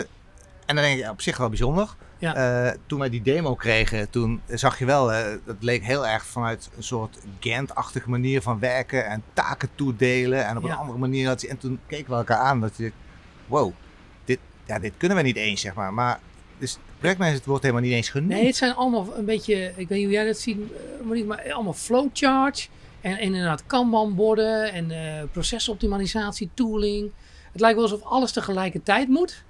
en 0.71 0.75
dan 0.77 0.85
denk 0.85 0.97
je, 0.97 1.03
ja, 1.05 1.11
op 1.11 1.21
zich 1.21 1.37
wel 1.37 1.49
bijzonder. 1.49 1.95
Ja. 2.19 2.35
Eh, 2.69 2.75
toen 2.87 2.99
wij 2.99 3.09
die 3.11 3.23
demo 3.23 3.55
kregen, 3.55 4.11
toen 4.11 4.41
zag 4.49 4.79
je 4.79 4.85
wel, 4.85 5.13
eh, 5.13 5.25
dat 5.45 5.57
leek 5.61 5.83
heel 5.85 6.07
erg 6.07 6.25
vanuit 6.27 6.71
een 6.77 6.83
soort 6.83 7.19
Gantt-achtige 7.41 8.11
manier 8.11 8.43
van 8.43 8.59
werken 8.59 9.07
en 9.07 9.23
taken 9.33 9.69
toedelen. 9.75 10.47
En 10.47 10.57
op 10.57 10.65
Ja. 10.65 10.71
een 10.73 10.77
andere 10.79 10.99
manier. 10.99 11.27
Dat, 11.27 11.43
en 11.43 11.59
toen 11.59 11.81
keken 11.87 12.11
we 12.11 12.17
elkaar 12.17 12.39
aan 12.39 12.61
dat 12.61 12.77
je, 12.77 12.93
wow, 13.47 13.73
dit, 14.25 14.39
ja, 14.67 14.79
dit 14.79 14.93
kunnen 14.97 15.17
we 15.17 15.23
niet 15.23 15.37
eens, 15.37 15.61
zeg 15.61 15.75
maar. 15.75 15.93
Maar 15.95 16.21
dus 16.59 16.79
projectmanagement 16.99 17.47
wordt 17.49 17.63
helemaal 17.63 17.85
niet 17.85 17.93
eens 17.95 18.09
genoemd. 18.09 18.33
Nee, 18.33 18.47
het 18.47 18.57
zijn 18.57 18.75
allemaal 18.75 19.17
een 19.17 19.25
beetje, 19.25 19.55
ik 19.77 19.89
weet 19.89 19.99
niet 19.99 20.05
hoe 20.05 20.13
jij 20.15 20.27
dat 20.27 20.39
ziet, 20.39 20.59
eh, 21.13 21.23
maar 21.27 21.53
allemaal 21.53 21.73
flowcharts. 21.73 22.69
En, 23.01 23.13
en 23.13 23.19
inderdaad 23.21 23.67
Kanban-borden 23.67 24.73
en 24.73 24.91
eh, 24.91 25.23
procesoptimalisatie, 25.33 26.51
tooling. 26.55 27.11
Het 27.53 27.61
lijkt 27.61 27.77
wel 27.77 27.85
alsof 27.91 28.03
alles 28.03 28.33
tegelijkertijd 28.33 29.09
moet. 29.09 29.45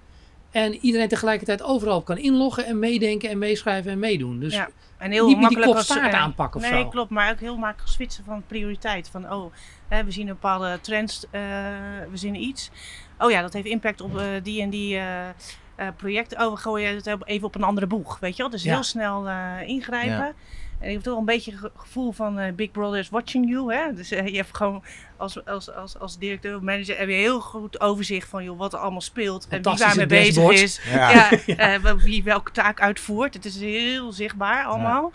En 0.50 0.74
iedereen 0.74 1.08
tegelijkertijd 1.08 1.62
overal 1.62 2.02
kan 2.02 2.18
inloggen 2.18 2.66
en 2.66 2.78
meedenken 2.78 3.30
en 3.30 3.38
meeschrijven 3.38 3.90
en 3.92 3.98
meedoen. 3.98 4.38
Dus 4.40 4.54
Ja, 4.54 4.68
En 4.98 5.10
heel 5.10 5.26
niet 5.26 5.38
meer 5.38 5.48
die 5.48 5.58
eh, 6.00 6.20
aanpakken 6.20 6.60
of 6.60 6.70
Nee, 6.70 6.82
zo. 6.82 6.88
klopt. 6.88 7.10
Maar 7.10 7.30
ook 7.30 7.40
heel 7.40 7.56
makkelijk 7.56 7.88
switchen 7.92 8.24
van 8.24 8.42
prioriteit. 8.46 9.08
Van, 9.08 9.32
oh, 9.32 9.52
hè, 9.88 10.04
we 10.04 10.10
zien 10.10 10.26
een 10.28 10.32
bepaalde 10.34 10.78
trends, 10.80 11.24
eh, 11.30 11.40
we 12.10 12.16
zien 12.16 12.34
iets. 12.34 12.70
Oh 13.18 13.30
ja, 13.30 13.40
dat 13.42 13.52
heeft 13.52 13.66
impact 13.66 14.00
op 14.00 14.18
eh, 14.18 14.24
die 14.42 14.62
en 14.62 14.70
die 14.70 14.96
eh, 14.96 15.28
eh, 15.28 15.32
projecten. 15.96 16.40
Oh, 16.46 16.52
we 16.52 16.56
gooien 16.58 16.94
het 16.94 17.16
even 17.24 17.46
op 17.46 17.54
een 17.54 17.62
andere 17.62 17.86
boeg, 17.86 18.18
weet 18.18 18.36
je 18.36 18.42
wel. 18.42 18.50
Dus 18.50 18.62
Ja. 18.62 18.72
heel 18.74 18.82
snel 18.82 19.28
eh, 19.28 19.68
ingrijpen. 19.68 20.10
Ja. 20.26 20.32
En 20.81 20.87
ik 20.88 20.93
heb 20.95 21.03
toch 21.03 21.19
een 21.19 21.25
beetje 21.25 21.53
het 21.61 21.71
gevoel 21.77 22.12
van 22.12 22.38
eh, 22.38 22.53
Big 22.53 22.71
Brother 22.71 22.99
is 22.99 23.09
watching 23.09 23.49
you. 23.49 23.75
Hè? 23.75 23.95
Dus 23.95 24.11
eh, 24.11 24.27
je 24.27 24.37
hebt 24.37 24.57
gewoon 24.57 24.83
als, 25.16 25.45
als, 25.45 25.75
als, 25.75 25.99
als 25.99 26.19
directeur 26.19 26.57
of 26.57 26.62
manager 26.62 26.99
heb 26.99 27.09
je 27.09 27.14
heel 27.14 27.40
goed 27.40 27.81
overzicht 27.81 28.29
van 28.29 28.45
joh, 28.45 28.59
wat 28.59 28.73
er 28.73 28.79
allemaal 28.79 29.01
speelt. 29.01 29.47
En 29.49 29.62
wie 29.62 29.77
daarmee 29.77 30.07
bezig 30.07 30.51
is. 30.51 30.81
Ja. 30.85 31.11
Ja, 31.11 31.31
eh, 31.85 31.93
wie 31.93 32.23
welke 32.23 32.51
taak 32.53 32.81
uitvoert. 32.81 33.35
Het 33.35 33.45
is 33.45 33.61
heel 33.61 34.12
zichtbaar 34.12 34.64
allemaal. 34.64 35.12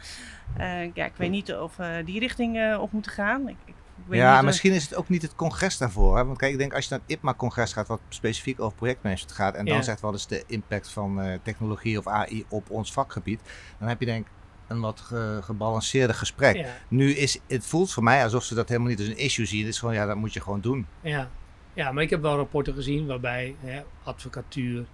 Eh, 0.58 0.94
ja, 0.94 1.06
ik 1.06 1.14
weet 1.16 1.30
niet 1.30 1.54
of 1.54 1.76
we 1.76 2.02
die 2.06 2.20
richting 2.20 2.58
eh, 2.58 2.82
op 2.82 2.92
moeten 2.92 3.12
gaan. 3.12 3.48
Ik, 3.50 3.56
ik 3.66 3.74
weet 4.08 4.20
Ja, 4.20 4.36
niet, 4.36 4.46
misschien 4.46 4.74
is 4.74 4.84
het 4.84 4.96
ook 4.96 5.10
niet 5.10 5.22
het 5.22 5.36
congres 5.36 5.78
daarvoor. 5.78 6.18
Hè? 6.18 6.26
Want 6.26 6.38
kijk, 6.38 6.52
ik 6.52 6.58
denk 6.58 6.74
als 6.74 6.84
je 6.84 6.90
naar 6.92 7.00
het 7.08 7.12
IPMA-congres 7.18 7.74
gaat, 7.74 7.88
wat 7.88 8.00
specifiek 8.10 8.60
over 8.62 8.78
projectmanagement 8.78 9.32
gaat, 9.36 9.56
en 9.56 9.66
dan 9.66 9.76
Ja. 9.76 9.82
zegt 9.82 10.02
wat 10.02 10.14
is 10.14 10.26
de 10.28 10.44
impact 10.48 10.90
van 10.90 11.22
eh, 11.22 11.38
technologie 11.44 11.98
of 11.98 12.08
AI 12.08 12.46
op 12.50 12.70
ons 12.70 12.92
vakgebied, 12.94 13.40
dan 13.80 13.88
heb 13.88 14.00
je 14.00 14.06
denk 14.06 14.26
ik 14.26 14.32
een 14.68 14.80
wat 14.80 15.00
ge- 15.02 15.40
gebalanceerder 15.44 16.16
gesprek. 16.16 16.56
ja, 16.56 16.66
Nu 16.88 17.12
is 17.14 17.40
het 17.48 17.66
voelt 17.66 17.92
voor 17.92 18.04
mij 18.04 18.24
alsof 18.24 18.44
ze 18.44 18.56
dat 18.56 18.68
helemaal 18.70 18.90
niet 18.90 19.00
als 19.00 19.08
een 19.08 19.18
issue 19.18 19.46
zien. 19.46 19.60
Het 19.60 19.70
is 19.70 19.80
gewoon, 19.80 19.94
ja, 19.96 20.06
dat 20.06 20.16
moet 20.16 20.34
je 20.34 20.42
gewoon 20.42 20.62
doen. 20.62 20.86
ja. 21.02 21.30
ja, 21.74 21.92
maar 21.92 22.04
ik 22.04 22.10
heb 22.10 22.22
wel 22.22 22.36
rapporten 22.36 22.74
gezien 22.74 23.06
waarbij 23.06 23.56
hè, 23.60 23.82
advocatuur, 24.04 24.86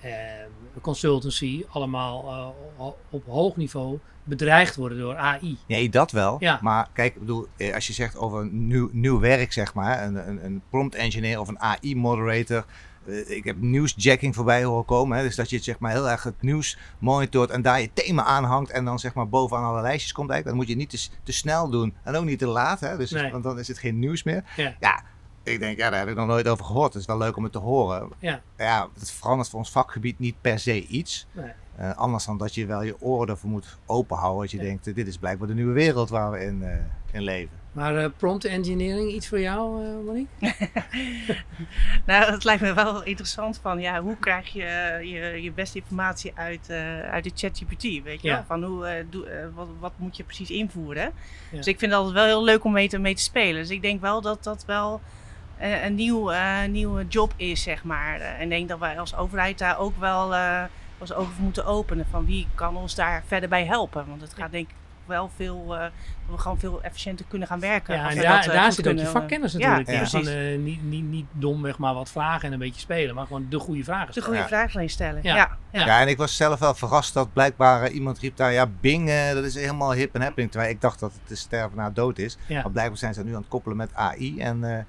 eh, 0.00 0.12
consultancy 0.80 1.64
allemaal 1.68 2.24
eh, 2.78 2.86
op 3.10 3.24
hoog 3.26 3.56
niveau 3.56 3.98
bedreigd 4.24 4.76
worden 4.76 4.98
door 4.98 5.16
AI. 5.16 5.56
Nee, 5.66 5.88
dat 5.88 6.10
wel. 6.10 6.36
Ja. 6.40 6.58
Maar 6.62 6.88
kijk, 6.92 7.14
ik 7.14 7.20
bedoel, 7.20 7.46
eh, 7.56 7.74
als 7.74 7.86
je 7.86 7.92
zegt 7.92 8.16
over 8.16 8.46
nieuw, 8.52 8.88
nieuw 8.92 9.20
werk, 9.20 9.52
zeg 9.52 9.74
maar, 9.74 10.04
een, 10.04 10.28
een, 10.28 10.44
een 10.44 10.62
prompt 10.70 10.94
engineer 10.94 11.40
of 11.40 11.48
een 11.48 11.58
AI-moderator. 11.60 12.64
Ik 13.08 13.44
heb 13.44 13.60
nieuwsjacking 13.60 14.34
voorbij 14.34 14.64
horen 14.64 14.84
komen. 14.84 15.16
Hè, 15.16 15.22
dus 15.22 15.36
dat 15.36 15.50
je 15.50 15.58
zeg 15.58 15.78
maar 15.78 15.90
heel 15.90 16.10
erg 16.10 16.22
het 16.22 16.42
nieuws 16.42 16.78
monitort 16.98 17.50
en 17.50 17.62
daar 17.62 17.80
je 17.80 17.92
thema 17.92 18.24
aanhangt 18.24 18.70
en 18.70 18.84
dan 18.84 18.98
zeg 18.98 19.14
maar 19.14 19.28
bovenaan 19.28 19.64
alle 19.64 19.82
lijstjes 19.82 20.12
komt 20.12 20.30
eigenlijk. 20.30 20.58
Dat 20.58 20.66
moet 20.66 20.76
je 20.76 20.86
niet 20.86 21.10
te, 21.10 21.18
te 21.22 21.32
snel 21.32 21.70
doen 21.70 21.94
en 22.02 22.14
ook 22.14 22.24
niet 22.24 22.38
te 22.38 22.46
laat. 22.46 22.80
Hè, 22.80 22.96
dus, 22.96 23.10
Nee. 23.10 23.30
Want 23.30 23.44
dan 23.44 23.58
is 23.58 23.68
het 23.68 23.78
geen 23.78 23.98
nieuws 23.98 24.22
meer. 24.22 24.44
Ja. 24.56 25.02
ik 25.42 25.58
denk, 25.58 25.78
ja, 25.78 25.90
daar 25.90 25.98
heb 25.98 26.08
ik 26.08 26.16
nog 26.16 26.26
nooit 26.26 26.48
over 26.48 26.64
gehoord. 26.64 26.92
Het 26.92 27.02
is 27.02 27.08
wel 27.08 27.18
leuk 27.18 27.36
om 27.36 27.42
het 27.42 27.52
te 27.52 27.58
horen. 27.58 28.08
Ja. 28.18 28.42
Ja, 28.56 28.88
het 28.98 29.10
verandert 29.10 29.48
voor 29.48 29.58
ons 29.58 29.70
vakgebied 29.70 30.18
niet 30.18 30.40
per 30.40 30.58
se 30.58 30.86
iets. 30.86 31.26
Nee. 31.32 31.52
Eh, 31.76 31.96
anders 31.96 32.24
dan 32.24 32.38
dat 32.38 32.54
je 32.54 32.66
wel 32.66 32.82
je 32.82 33.00
oren 33.00 33.28
ervoor 33.28 33.50
moet 33.50 33.78
openhouden. 33.86 34.40
Dat 34.40 34.50
je 34.50 34.58
denkt, 34.58 34.86
eh, 34.86 34.94
dit 34.94 35.06
is 35.06 35.18
blijkbaar 35.18 35.48
de 35.48 35.54
nieuwe 35.54 35.72
wereld 35.72 36.08
waar 36.08 36.30
we 36.30 36.38
in, 36.40 36.62
eh, 36.62 36.78
in 37.12 37.22
leven. 37.22 37.56
Maar 37.76 37.96
eh, 37.96 38.10
prompt 38.16 38.44
engineering, 38.44 39.12
iets 39.12 39.28
voor 39.28 39.40
jou, 39.40 39.84
eh, 39.84 40.04
Monique? 40.04 40.28
Nou, 42.06 42.32
het 42.32 42.44
lijkt 42.44 42.62
me 42.62 42.74
wel 42.74 43.02
interessant 43.04 43.58
van, 43.62 43.80
ja, 43.80 44.02
hoe 44.02 44.16
krijg 44.16 44.48
je 44.52 44.62
eh, 44.62 45.00
je, 45.02 45.42
je 45.42 45.52
beste 45.52 45.78
informatie 45.78 46.32
uit, 46.34 46.70
uit 47.10 47.24
de 47.24 47.30
ChatGPT, 47.34 47.82
weet 47.82 48.22
je 48.22 48.28
Ja. 48.28 48.34
wel? 48.34 48.44
Van 48.46 48.62
hoe, 48.64 49.06
doe, 49.10 49.26
eh, 49.26 49.46
wat, 49.54 49.68
wat 49.78 49.92
moet 49.96 50.16
je 50.16 50.24
precies 50.24 50.50
invoeren? 50.50 51.02
Ja. 51.50 51.56
Dus 51.56 51.66
ik 51.66 51.78
vind 51.78 51.90
het 51.90 52.00
altijd 52.00 52.16
wel 52.18 52.26
heel 52.26 52.44
leuk 52.44 52.64
om 52.64 52.72
mee 52.72 52.88
te, 52.88 52.98
mee 52.98 53.14
te 53.14 53.22
spelen. 53.22 53.60
Dus 53.60 53.70
ik 53.70 53.82
denk 53.82 54.00
wel 54.00 54.20
dat 54.20 54.44
dat 54.44 54.64
wel 54.64 55.00
een 55.58 55.94
nieuw, 55.94 56.30
nieuwe 56.68 57.06
job 57.08 57.32
is, 57.36 57.62
zeg 57.62 57.84
maar. 57.84 58.20
En 58.20 58.42
ik 58.42 58.48
denk 58.48 58.68
dat 58.68 58.78
wij 58.78 58.98
als 58.98 59.16
overheid 59.16 59.58
daar 59.58 59.78
ook 59.78 59.98
wel 59.98 60.34
ons 60.98 61.12
ogen 61.12 61.32
voor 61.32 61.44
moeten 61.44 61.64
openen. 61.66 62.06
Van 62.10 62.26
wie 62.26 62.46
kan 62.54 62.76
ons 62.76 62.94
daar 62.94 63.22
verder 63.26 63.48
bij 63.48 63.64
helpen? 63.64 64.04
Want 64.08 64.20
het 64.20 64.34
gaat 64.34 64.50
denk 64.52 64.68
ik 64.68 64.74
wel 65.06 65.30
veel, 65.36 65.76
eh, 65.76 65.86
we 66.30 66.38
gewoon 66.38 66.58
veel 66.58 66.82
efficiënter 66.82 67.26
kunnen 67.28 67.48
gaan 67.48 67.60
werken. 67.60 67.94
Ja, 67.94 68.10
en 68.10 68.16
daar, 68.16 68.36
dat, 68.36 68.46
eh, 68.46 68.52
daar 68.60 68.72
zit 68.72 68.88
ook 68.88 68.96
je 68.96 69.02
eh, 69.02 69.08
vakkennis 69.08 69.52
natuurlijk 69.52 69.88
in. 69.88 69.94
ja, 69.94 70.06
Van, 70.06 70.26
eh, 70.26 70.58
niet, 70.58 70.82
niet, 70.82 71.04
niet 71.04 71.26
domweg 71.32 71.78
maar 71.78 71.94
wat 71.94 72.10
vragen 72.10 72.46
en 72.46 72.52
een 72.52 72.58
beetje 72.58 72.80
spelen, 72.80 73.14
maar 73.14 73.26
gewoon 73.26 73.46
de 73.50 73.58
goede 73.58 73.84
vragen 73.84 74.06
De 74.06 74.12
stellen. 74.12 74.28
goede 74.28 74.42
Ja. 74.42 74.46
vraag 74.48 74.74
alleen 74.74 74.90
stellen. 74.90 75.20
Ja. 75.22 75.34
Ja. 75.36 75.56
Ja. 75.72 75.86
Ja. 75.86 76.00
en 76.00 76.08
ik 76.08 76.16
was 76.16 76.36
zelf 76.36 76.58
wel 76.58 76.74
verrast 76.74 77.14
dat 77.14 77.32
blijkbaar 77.32 77.88
iemand 77.90 78.18
riep 78.18 78.36
daar, 78.36 78.52
ja, 78.52 78.66
Bing, 78.80 79.10
dat 79.32 79.44
is 79.44 79.54
helemaal 79.54 79.92
hip 79.92 80.14
en 80.14 80.22
happening. 80.22 80.50
Terwijl 80.50 80.72
ik 80.72 80.80
dacht 80.80 81.00
dat 81.00 81.12
het 81.12 81.28
de 81.28 81.34
sterven 81.34 81.76
na 81.76 81.90
dood 81.90 82.18
is. 82.18 82.36
Ja. 82.46 82.62
Maar 82.62 82.72
blijkbaar 82.72 82.98
zijn 82.98 83.12
ze 83.14 83.18
dat 83.18 83.28
nu 83.28 83.34
aan 83.34 83.40
het 83.40 83.50
koppelen 83.50 83.76
met 83.76 83.90
AI. 83.94 84.40
En 84.40 84.64
eh, 84.64 84.84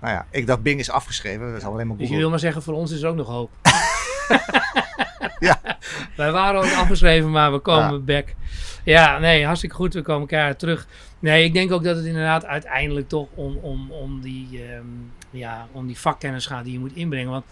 nou 0.00 0.14
ja, 0.14 0.26
ik 0.30 0.46
dacht 0.46 0.62
Bing 0.62 0.80
is 0.80 0.90
afgeschreven. 0.90 1.46
Dat 1.48 1.56
is 1.56 1.64
alleen 1.64 1.86
maar 1.86 1.96
Dus 1.96 1.96
je 1.96 2.02
Google. 2.04 2.18
wil 2.20 2.30
maar 2.30 2.38
zeggen, 2.38 2.62
voor 2.62 2.74
ons 2.74 2.90
is 2.92 3.02
er 3.02 3.08
ook 3.08 3.16
nog 3.16 3.26
hoop. 3.26 3.50
Ja. 5.48 5.60
Wij 6.16 6.32
waren 6.32 6.60
ook 6.60 6.72
afgeschreven, 6.74 7.30
maar 7.30 7.52
we 7.52 7.58
komen 7.58 7.92
Ja. 7.92 7.98
back. 7.98 8.34
Ja, 8.84 9.18
nee, 9.18 9.44
hartstikke 9.44 9.74
goed. 9.74 9.94
We 9.94 10.02
komen 10.02 10.26
keihard 10.26 10.58
terug. 10.58 10.86
Nee, 11.18 11.44
ik 11.44 11.52
denk 11.52 11.72
ook 11.72 11.84
dat 11.84 11.96
het 11.96 12.04
inderdaad 12.04 12.44
uiteindelijk 12.44 13.08
toch 13.08 13.28
om, 13.34 13.56
om, 13.56 13.90
om, 13.90 14.20
die, 14.20 14.62
ehm, 14.64 14.84
ja, 15.30 15.66
om 15.72 15.86
die 15.86 15.98
vakkennis 15.98 16.46
gaat 16.46 16.64
die 16.64 16.72
je 16.72 16.78
moet 16.78 16.94
inbrengen. 16.96 17.30
Want 17.30 17.44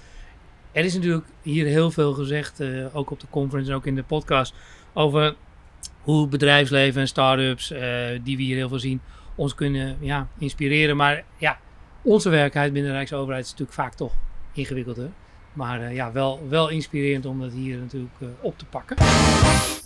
er 0.72 0.84
is 0.84 0.94
natuurlijk 0.94 1.26
hier 1.42 1.66
heel 1.66 1.90
veel 1.90 2.12
gezegd, 2.12 2.60
eh, 2.60 2.68
ook 2.96 3.10
op 3.10 3.20
de 3.20 3.26
conference 3.30 3.70
en 3.70 3.76
ook 3.76 3.86
in 3.86 3.94
de 3.94 4.02
podcast, 4.02 4.54
over 4.92 5.34
hoe 6.00 6.28
bedrijfsleven 6.28 7.00
en 7.00 7.08
start-ups, 7.08 7.70
eh, 7.70 7.80
die 8.22 8.36
we 8.36 8.42
hier 8.42 8.56
heel 8.56 8.68
veel 8.68 8.78
zien, 8.78 9.00
ons 9.34 9.54
kunnen 9.54 9.96
ja, 10.00 10.28
inspireren. 10.38 10.96
Maar 10.96 11.24
ja, 11.36 11.58
onze 12.02 12.28
werkelijkheid 12.28 12.72
binnen 12.72 12.90
de 12.90 12.96
Rijksoverheid 12.96 13.44
is 13.44 13.50
natuurlijk 13.50 13.78
vaak 13.78 13.94
toch 13.94 14.12
ingewikkelder. 14.52 15.10
Maar 15.56 15.80
eh, 15.80 15.94
ja, 15.94 16.12
wel, 16.12 16.40
wel 16.48 16.68
inspirerend 16.68 17.26
om 17.26 17.40
dat 17.40 17.52
hier 17.52 17.78
natuurlijk 17.78 18.14
eh, 18.20 18.28
op 18.40 18.58
te 18.58 18.64
pakken. 18.64 18.96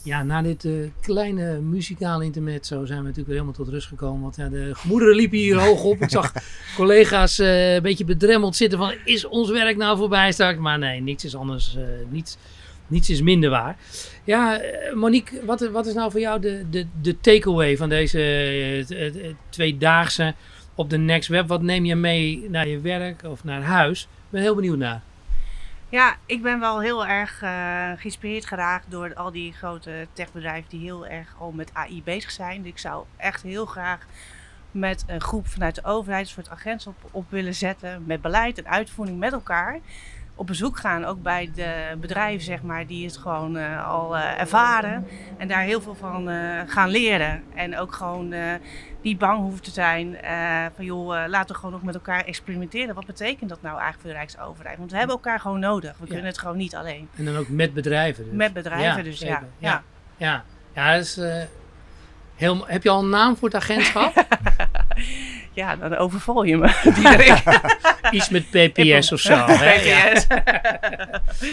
Ja, 0.04 0.22
na 0.22 0.42
dit 0.42 0.64
eh, 0.64 0.72
kleine 1.00 1.61
muzikale 1.61 2.24
intermezzo 2.24 2.85
zijn 2.85 2.98
we 2.98 3.04
natuurlijk 3.04 3.26
weer 3.26 3.37
helemaal 3.37 3.64
tot 3.64 3.68
rust 3.68 3.87
gekomen. 3.87 4.22
Want 4.22 4.37
ja, 4.37 4.48
de 4.48 4.70
gemoederen 4.72 5.14
liepen 5.14 5.38
hier 5.38 5.61
hoog 5.61 5.83
op. 5.83 6.00
Ik 6.00 6.11
zag 6.11 6.33
collega's 6.76 7.38
een 7.38 7.83
beetje 7.83 8.04
bedremmeld 8.04 8.56
zitten 8.56 8.78
van... 8.78 8.94
is 9.04 9.24
ons 9.24 9.50
werk 9.50 9.76
nou 9.76 9.96
voorbij 9.96 10.33
straks? 10.33 10.59
Maar 10.59 10.78
nee, 10.78 11.00
niks 11.00 11.24
is 11.24 11.37
anders. 11.37 11.76
niets, 12.09 12.37
niets 12.87 13.11
is 13.11 13.22
minder 13.22 13.50
waar. 13.50 13.76
Ja, 14.24 14.61
Monique, 14.94 15.44
wat, 15.44 15.68
wat 15.68 15.87
is 15.87 15.94
nou 15.94 16.11
voor 16.11 16.20
jou 16.20 16.40
de, 16.40 16.64
de, 16.70 16.87
de 17.00 17.20
takeaway 17.20 17.76
van 17.76 17.88
deze 17.88 19.35
tweedaagse 19.48 20.35
op 20.74 20.90
de 20.90 20.98
Next 20.98 21.28
Web? 21.28 21.48
Wat 21.48 21.62
neem 21.62 21.85
je 21.85 21.96
mee 21.96 22.46
naar 22.48 22.68
je 22.68 22.80
werk 22.80 23.22
of 23.24 23.44
naar 23.44 23.62
huis? 23.62 24.02
Ik 24.02 24.30
ben 24.30 24.42
heel 24.42 24.54
benieuwd 24.54 24.78
naar. 24.78 25.02
Ja, 25.90 26.16
ik 26.26 26.42
ben 26.42 26.61
wel 26.61 26.81
heel 26.81 27.07
erg 27.07 27.42
eh, 27.42 27.90
geïnspireerd 27.96 28.46
geraakt 28.46 28.90
door 28.90 29.14
al 29.14 29.31
die 29.31 29.53
grote 29.53 30.07
techbedrijven 30.12 30.70
die 30.70 30.81
heel 30.81 31.07
erg 31.07 31.35
al 31.38 31.53
met 31.53 31.70
AI 31.74 32.03
bezig 32.03 32.31
zijn. 32.31 32.62
Dus 32.62 32.70
ik 32.70 32.79
zou 32.79 33.05
echt 33.16 33.42
heel 33.42 33.66
graag 33.66 34.07
met 34.70 35.05
een 35.07 35.20
groep 35.20 35.46
vanuit 35.46 35.74
de 35.74 35.85
overheid 35.85 36.26
een 36.26 36.33
soort 36.33 36.50
agentschap 36.50 36.94
op, 37.05 37.14
op 37.14 37.31
willen 37.31 37.55
zetten. 37.55 38.05
Met 38.07 38.22
beleid 38.22 38.59
en 38.59 38.68
uitvoering 38.68 39.18
met 39.18 39.33
elkaar. 39.33 39.79
Op 40.40 40.46
bezoek 40.46 40.79
gaan, 40.79 41.05
ook 41.05 41.22
bij 41.22 41.50
de 41.55 41.96
bedrijven 42.00 42.44
zeg 42.44 42.62
maar, 42.62 42.87
die 42.87 43.07
het 43.07 43.16
gewoon 43.16 43.57
eh, 43.57 43.88
al 43.88 44.16
eh, 44.16 44.40
ervaren. 44.40 45.07
En 45.37 45.48
daar 45.48 45.62
heel 45.62 45.81
veel 45.81 45.94
van 45.94 46.29
eh, 46.29 46.61
gaan 46.66 46.88
leren. 46.88 47.42
En 47.55 47.79
ook 47.79 47.92
gewoon 47.94 48.35
niet 49.03 49.18
bang 49.18 49.38
hoeven 49.38 49.62
te 49.62 49.70
zijn 49.70 50.16
van 50.76 50.85
joh, 50.85 51.24
laten 51.29 51.48
we 51.48 51.55
gewoon 51.55 51.72
nog 51.72 51.83
met 51.83 51.94
elkaar 51.94 52.24
experimenteren. 52.24 52.94
Wat 52.94 53.07
betekent 53.07 53.50
dat 53.50 53.62
nou 53.62 53.74
eigenlijk 53.74 54.00
voor 54.00 54.11
de 54.11 54.16
Rijksoverheid? 54.16 54.79
Want 54.79 54.90
we 54.90 54.96
hebben 54.96 55.16
elkaar 55.16 55.40
gewoon 55.40 55.61
nodig. 55.61 55.92
We 55.92 56.05
Ja. 56.05 56.07
kunnen 56.07 56.26
het 56.26 56.38
gewoon 56.38 56.57
niet 56.57 56.74
alleen. 56.74 57.09
En 57.16 57.24
dan 57.24 57.37
ook 57.37 57.48
met 57.48 57.74
bedrijven. 57.74 58.24
Dus. 58.24 58.33
Met 58.33 58.53
bedrijven 58.53 58.96
Ja, 58.96 59.03
dus, 59.03 59.18
ja. 59.18 59.29
Ja. 59.29 59.42
ja. 59.59 59.83
Ja, 60.16 60.44
ja 60.74 60.92
dat 60.94 61.03
is, 61.03 61.20
heel, 62.35 62.66
heb 62.66 62.83
je 62.83 62.90
al 62.90 63.03
een 63.03 63.09
naam 63.09 63.37
voor 63.37 63.48
het 63.48 63.57
agentschap? 63.57 64.12
Ja, 65.53 65.76
dan 65.76 65.96
overval 65.96 66.42
je 66.42 66.57
me. 66.57 66.68
Iets 68.11 68.29
met 68.29 68.51
PPS 68.51 69.13
of 69.13 69.21
zo. 69.21 69.35
hè? 69.47 69.73
Ja. 69.91 70.13
PPS. 70.13 70.27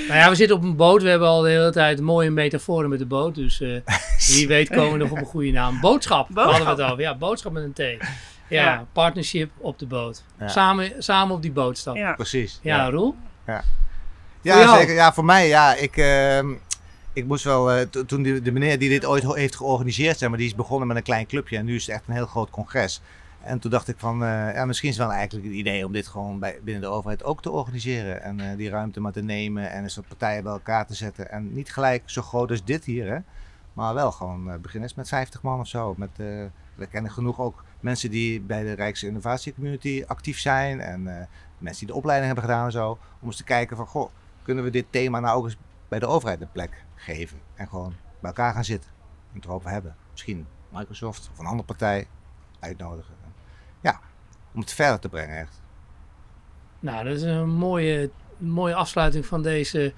Nou 0.08 0.20
ja, 0.20 0.30
we 0.30 0.36
zitten 0.36 0.56
op 0.58 0.64
een 0.64 0.76
boot. 0.76 1.02
We 1.02 1.10
hebben 1.10 1.28
al 1.28 1.42
de 1.42 1.50
hele 1.50 1.72
tijd 1.72 2.02
mooie 2.02 2.30
metaforen 2.30 2.90
met 2.90 3.00
de 3.00 3.06
boot. 3.06 3.36
Dus 3.36 3.62
eh, 3.62 3.70
wie 4.36 4.48
weet 4.48 4.70
komen 4.70 4.92
we 4.92 4.98
nog 4.98 5.12
op 5.12 5.18
een 5.18 5.26
goede 5.26 5.52
naam. 5.52 5.80
Boodschap, 5.80 6.28
Boodschap. 6.30 6.56
hadden 6.58 6.76
we 6.76 6.82
het 6.82 6.92
over. 6.92 7.04
Ja, 7.04 7.16
boodschap 7.16 7.52
met 7.52 7.64
een 7.64 7.74
T. 7.74 7.78
Ja, 7.80 7.98
Ja. 8.48 8.86
partnership 8.94 9.52
op 9.58 9.80
de 9.80 9.86
boot. 9.86 10.24
Ja. 10.40 10.48
Samen, 10.48 10.92
samen 10.98 11.36
op 11.36 11.42
die 11.42 11.52
boot 11.52 11.78
stappen. 11.78 12.02
Ja, 12.02 12.08
Ja. 12.10 12.16
Precies. 12.16 12.60
Roel? 12.64 13.16
Ja, 13.46 13.64
Voor 14.42 14.62
jou? 14.64 14.78
zeker. 14.80 14.94
Ja, 14.94 15.14
voor 15.14 15.26
mij, 15.26 15.48
ja. 15.48 15.76
Ik, 15.76 15.98
ehm, 15.98 16.48
ik 17.14 17.26
moest 17.26 17.44
wel, 17.44 17.72
eh, 17.72 17.82
to- 17.90 18.06
toen 18.06 18.22
die, 18.22 18.42
de 18.42 18.52
meneer 18.52 18.80
die 18.80 18.90
dit 18.90 19.06
ooit 19.06 19.34
heeft 19.34 19.56
georganiseerd, 19.56 20.18
zeg 20.18 20.30
maar, 20.30 20.38
die 20.38 20.48
is 20.48 20.56
begonnen 20.56 20.88
met 20.88 20.98
een 20.98 21.04
klein 21.04 21.26
clubje 21.28 21.58
en 21.58 21.66
nu 21.66 21.76
is 21.76 21.86
het 21.86 21.96
echt 21.96 22.04
een 22.08 22.14
heel 22.14 22.26
groot 22.26 22.50
congres. 22.50 23.02
En 23.48 23.60
toen 23.60 23.72
dacht 23.72 23.88
ik 23.88 23.98
van, 23.98 24.24
eh, 24.24 24.54
ja, 24.54 24.66
misschien 24.66 24.90
is 24.90 24.98
het 24.98 25.08
wel 25.08 25.16
eigenlijk 25.16 25.48
het 25.48 25.56
idee 25.56 25.86
om 25.86 25.92
dit 25.92 26.08
gewoon 26.08 26.40
bij, 26.40 26.60
binnen 26.64 26.82
de 26.82 26.90
overheid 26.90 27.24
ook 27.24 27.42
te 27.42 27.52
organiseren. 27.52 28.22
En 28.22 28.40
eh, 28.40 28.58
die 28.58 28.70
ruimte 28.70 29.00
maar 29.00 29.12
te 29.12 29.24
nemen 29.24 29.72
en 29.72 29.84
een 29.84 29.90
soort 29.90 30.08
partijen 30.08 30.44
bij 30.44 30.52
elkaar 30.52 30.88
te 30.88 30.94
zetten. 30.94 31.32
En 31.32 31.54
niet 31.54 31.74
gelijk 31.74 32.04
zo 32.06 32.22
groot 32.22 32.50
als 32.50 32.64
dit 32.64 32.86
hier, 32.86 33.08
hè. 33.08 33.20
Maar 33.74 33.94
wel 33.94 34.12
gewoon 34.12 34.52
eh, 34.52 34.58
beginnen 34.58 34.90
met 34.96 35.08
50 35.08 35.42
man 35.42 35.60
of 35.60 35.68
zo. 35.68 35.94
Met, 35.98 36.18
we 36.76 36.88
kennen 36.90 37.12
genoeg 37.12 37.40
ook 37.40 37.64
mensen 37.80 38.12
die 38.12 38.42
bij 38.42 38.64
de 38.64 38.74
Rijks 38.74 39.04
Innovatie 39.04 39.54
Community 39.54 40.04
actief 40.08 40.40
zijn. 40.40 40.80
En 40.80 41.04
mensen 41.58 41.86
die 41.86 41.94
de 41.94 42.00
opleiding 42.00 42.34
hebben 42.34 42.50
gedaan 42.50 42.66
en 42.66 42.72
zo. 42.72 42.98
Om 43.20 43.28
eens 43.28 43.38
te 43.38 43.44
kijken 43.44 43.78
van, 43.78 43.88
goh, 43.88 44.10
kunnen 44.44 44.64
we 44.64 44.70
dit 44.70 44.86
thema 44.90 45.20
nou 45.20 45.38
ook 45.38 45.44
eens 45.44 45.58
bij 45.88 46.00
de 46.00 46.08
overheid 46.08 46.42
een 46.42 46.52
plek 46.52 46.84
geven? 46.96 47.40
En 47.56 47.68
gewoon 47.68 47.94
bij 48.20 48.30
elkaar 48.30 48.54
gaan 48.54 48.64
zitten 48.64 48.90
en 49.30 49.36
het 49.36 49.46
erover 49.46 49.70
hebben. 49.70 49.96
Misschien 50.12 50.48
Microsoft 50.72 51.30
of 51.32 51.40
een 51.40 51.46
andere 51.46 51.68
partij 51.68 52.08
uitnodigen. 52.60 53.27
Ja, 54.58 54.62
om 54.62 54.62
het 54.62 54.74
verder 54.74 55.00
te 55.00 55.10
brengen 55.10 55.38
echt. 55.38 55.62
Nou, 56.80 57.04
dat 57.04 57.16
is 57.16 57.22
een 57.22 57.50
mooie, 57.50 58.10
mooie 58.38 58.76
afsluiting 58.76 59.26
van 59.26 59.44
deze... 59.44 59.94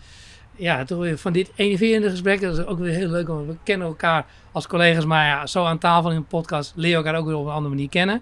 Ja, 0.56 0.84
toch 0.84 1.00
weer 1.00 1.18
van 1.18 1.34
dit 1.34 1.52
enerverende 1.56 2.10
gesprek. 2.10 2.42
Dat 2.42 2.58
is 2.58 2.66
ook 2.66 2.80
weer 2.80 2.94
heel 2.94 3.10
leuk, 3.10 3.28
want 3.28 3.48
we 3.48 3.56
kennen 3.64 3.88
elkaar 3.88 4.26
als 4.52 4.68
collega's. 4.68 5.06
Maar 5.06 5.26
ja, 5.26 5.46
zo 5.48 5.66
aan 5.66 5.78
tafel 5.78 6.10
in 6.10 6.16
een 6.16 6.26
podcast 6.26 6.74
leer 6.76 6.90
je 6.90 6.96
elkaar 6.96 7.16
ook 7.16 7.26
weer 7.26 7.36
op 7.36 7.46
een 7.46 7.52
andere 7.52 7.76
manier 7.76 7.90
kennen. 7.90 8.22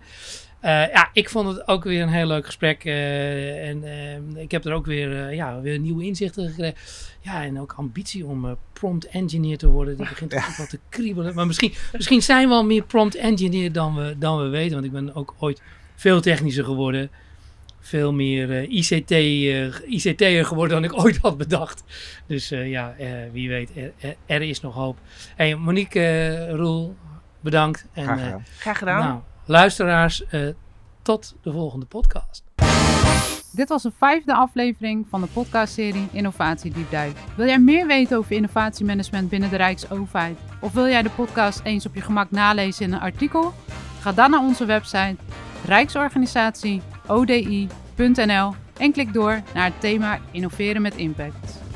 Eh, 0.60 0.91
ja, 0.91 1.10
ik 1.13 1.30
vond 1.30 1.47
het 1.47 1.67
ook 1.67 1.84
weer 1.84 2.02
een 2.02 2.10
heel 2.10 2.28
leuk 2.28 2.45
gesprek. 2.45 2.86
eh, 2.86 3.69
en 3.69 3.84
eh, 3.84 4.41
ik 4.41 4.52
heb 4.52 4.65
er 4.65 4.73
ook 4.73 4.86
weer, 4.86 5.34
ja, 5.34 5.62
weer 5.62 5.80
nieuwe 5.80 6.06
inzichten 6.06 6.47
gekregen. 6.47 6.78
Ja, 7.21 7.43
en 7.43 7.60
ook 7.60 7.73
ambitie 7.78 8.26
om 8.26 8.58
prompt 8.73 9.08
engineer 9.08 9.58
te 9.58 9.67
worden. 9.67 9.97
Die 9.97 10.08
begint 10.08 10.36
ook 10.47 10.56
wat 10.58 10.69
te 10.69 10.80
kriebelen. 10.89 11.36
Maar 11.36 11.47
misschien, 11.47 11.73
misschien 11.91 12.21
zijn 12.21 12.47
we 12.47 12.54
al 12.54 12.65
meer 12.65 12.84
prompt 12.84 13.15
engineer 13.15 13.71
dan 13.71 13.95
we, 13.95 14.15
dan 14.17 14.38
we 14.38 14.47
weten. 14.47 14.73
Want 14.73 14.86
ik 14.86 14.91
ben 14.91 15.15
ook 15.15 15.36
ooit 15.39 15.62
veel 15.97 16.21
technischer 16.21 16.63
geworden. 16.63 17.12
Veel 17.79 18.13
meer 18.13 18.51
eh, 18.51 18.71
ICT, 18.71 19.12
eh, 19.12 19.89
ICT'er 19.89 20.45
geworden 20.45 20.81
dan 20.81 20.91
ik 20.91 20.97
ooit 21.03 21.17
had 21.17 21.38
bedacht. 21.38 21.83
Dus 22.27 22.51
eh, 22.51 22.69
ja, 22.69 22.95
eh, 22.97 23.10
wie 23.31 23.49
weet, 23.49 23.71
er, 24.25 24.41
is 24.41 24.62
nog 24.62 24.73
hoop. 24.73 24.97
Hey, 25.36 25.55
Monique, 25.55 26.47
Roel, 26.49 26.95
bedankt. 27.39 27.86
En, 27.93 28.03
Graag 28.03 28.17
eh, 28.17 28.23
gedaan. 28.25 28.43
Graag 28.57 28.77
gedaan. 28.77 29.03
nou, 29.03 29.19
luisteraars, 29.45 30.25
eh, 30.25 30.41
tot 31.01 31.36
de 31.41 31.51
volgende 31.51 31.86
podcast. 31.86 32.43
Dit 33.51 33.69
was 33.69 33.83
de 33.83 33.91
vijfde 33.97 34.33
aflevering 34.33 35.05
van 35.10 35.21
de 35.21 35.27
podcastserie 35.27 36.07
Innovatie 36.12 36.71
Deep 36.71 36.89
Dive. 36.89 37.13
Wil 37.36 37.45
jij 37.45 37.60
meer 37.60 37.88
weten 37.88 38.17
over 38.17 38.31
innovatiemanagement 38.31 39.29
binnen 39.29 39.49
de 39.49 39.55
Rijksoverheid? 39.55 40.38
Of 40.62 40.73
wil 40.73 40.88
jij 40.88 41.01
de 41.01 41.10
podcast 41.10 41.60
eens 41.63 41.86
op 41.86 41.95
je 41.95 42.01
gemak 42.01 42.31
nalezen 42.31 42.86
in 42.86 42.93
een 42.93 42.99
artikel? 42.99 43.53
Ga 43.99 44.12
dan 44.12 44.31
naar 44.31 44.39
onze 44.39 44.65
website 44.65 45.15
rijksorganisatie.odi.nl 45.65 48.54
en 48.78 48.91
klik 48.91 49.13
door 49.13 49.41
naar 49.54 49.65
het 49.65 49.80
thema 49.80 50.20
Innoveren 50.32 50.82
met 50.82 50.96
Impact. 50.96 51.66